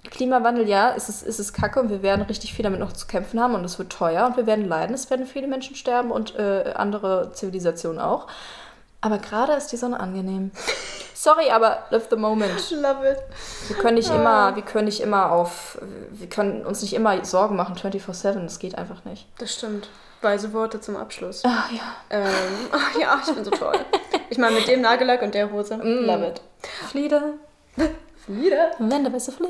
Klimawandel, 0.09 0.67
ja, 0.67 0.93
es 0.95 1.09
ist, 1.09 1.25
es 1.25 1.39
ist 1.39 1.53
kacke 1.53 1.79
und 1.79 1.89
wir 1.89 2.03
werden 2.03 2.23
richtig 2.23 2.53
viel 2.53 2.63
damit 2.63 2.79
noch 2.79 2.91
zu 2.91 3.07
kämpfen 3.07 3.39
haben 3.39 3.55
und 3.55 3.63
es 3.63 3.79
wird 3.79 3.91
teuer 3.91 4.25
und 4.25 4.37
wir 4.37 4.45
werden 4.45 4.67
leiden, 4.67 4.93
es 4.93 5.09
werden 5.09 5.25
viele 5.25 5.47
Menschen 5.47 5.75
sterben 5.75 6.11
und 6.11 6.35
äh, 6.35 6.73
andere 6.75 7.31
Zivilisationen 7.33 7.99
auch. 7.99 8.27
Aber 9.01 9.17
gerade 9.17 9.53
ist 9.53 9.67
die 9.67 9.77
Sonne 9.77 9.99
angenehm. 9.99 10.51
Sorry, 11.13 11.49
aber 11.51 11.83
live 11.89 12.07
the 12.09 12.15
moment. 12.15 12.71
Love 12.71 13.09
it. 13.09 13.17
Wir 13.67 13.77
können 13.77 13.95
nicht 13.95 14.09
immer, 14.09 14.55
wir 14.55 14.63
können 14.63 14.85
nicht 14.85 14.99
immer 14.99 15.31
auf, 15.31 15.77
wir 16.11 16.27
können 16.27 16.65
uns 16.65 16.81
nicht 16.81 16.93
immer 16.93 17.23
Sorgen 17.23 17.55
machen 17.55 17.75
24/7, 17.75 18.43
das 18.43 18.59
geht 18.59 18.77
einfach 18.77 19.05
nicht. 19.05 19.27
Das 19.37 19.53
stimmt. 19.53 19.89
Weise 20.21 20.53
Worte 20.53 20.79
zum 20.79 20.95
Abschluss. 20.95 21.43
Ah 21.45 21.65
ja. 21.71 21.95
Ähm, 22.09 22.67
ach 22.71 22.95
ja, 22.99 23.21
ich 23.25 23.33
bin 23.33 23.43
so 23.43 23.51
toll. 23.51 23.77
Ich 24.29 24.37
meine, 24.37 24.55
mit 24.55 24.67
dem 24.67 24.81
Nagellack 24.81 25.21
und 25.21 25.33
der 25.33 25.51
Hose. 25.51 25.77
Mm. 25.77 26.05
Love 26.05 26.27
it. 26.27 26.41
Flieder, 26.89 27.33
Wieder? 28.27 28.71
wenn 28.79 29.03
der 29.03 29.11
weiße 29.13 29.31
Flieder 29.31 29.49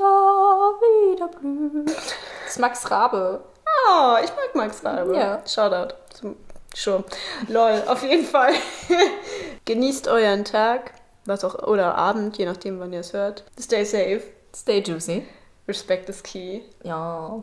wieder 0.00 1.28
blüht. 1.28 1.88
Das 1.94 2.50
ist 2.52 2.58
Max 2.58 2.90
Rabe. 2.90 3.42
Oh, 3.88 4.14
ich 4.22 4.30
mag 4.30 4.54
Max 4.54 4.84
Rabe. 4.84 5.14
Ja. 5.16 5.42
Shoutout 5.46 5.94
zum 6.14 6.36
Show. 6.74 7.04
Lol, 7.48 7.82
auf 7.86 8.02
jeden 8.02 8.24
Fall. 8.24 8.52
Genießt 9.66 10.08
euren 10.08 10.44
Tag, 10.44 10.92
was 11.26 11.44
auch, 11.44 11.54
oder 11.66 11.94
Abend, 11.96 12.36
je 12.38 12.46
nachdem, 12.46 12.80
wann 12.80 12.92
ihr 12.92 13.00
es 13.00 13.12
hört. 13.12 13.44
Stay 13.60 13.84
safe. 13.84 14.22
Stay 14.56 14.80
juicy. 14.80 15.26
Respect 15.68 16.08
is 16.08 16.22
key. 16.22 16.62
Ja. 16.82 17.40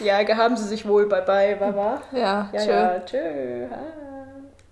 Ja, 0.00 0.22
gehaben 0.22 0.56
Sie 0.56 0.64
sich 0.68 0.86
wohl. 0.86 1.06
Bye 1.06 1.22
bye, 1.22 1.56
Baba. 1.56 2.02
Ja, 2.12 2.50
Ja, 2.52 2.60
tschö. 2.60 2.70
ja, 2.70 3.00
tschö. 3.00 3.66
Ah. 3.70 4.13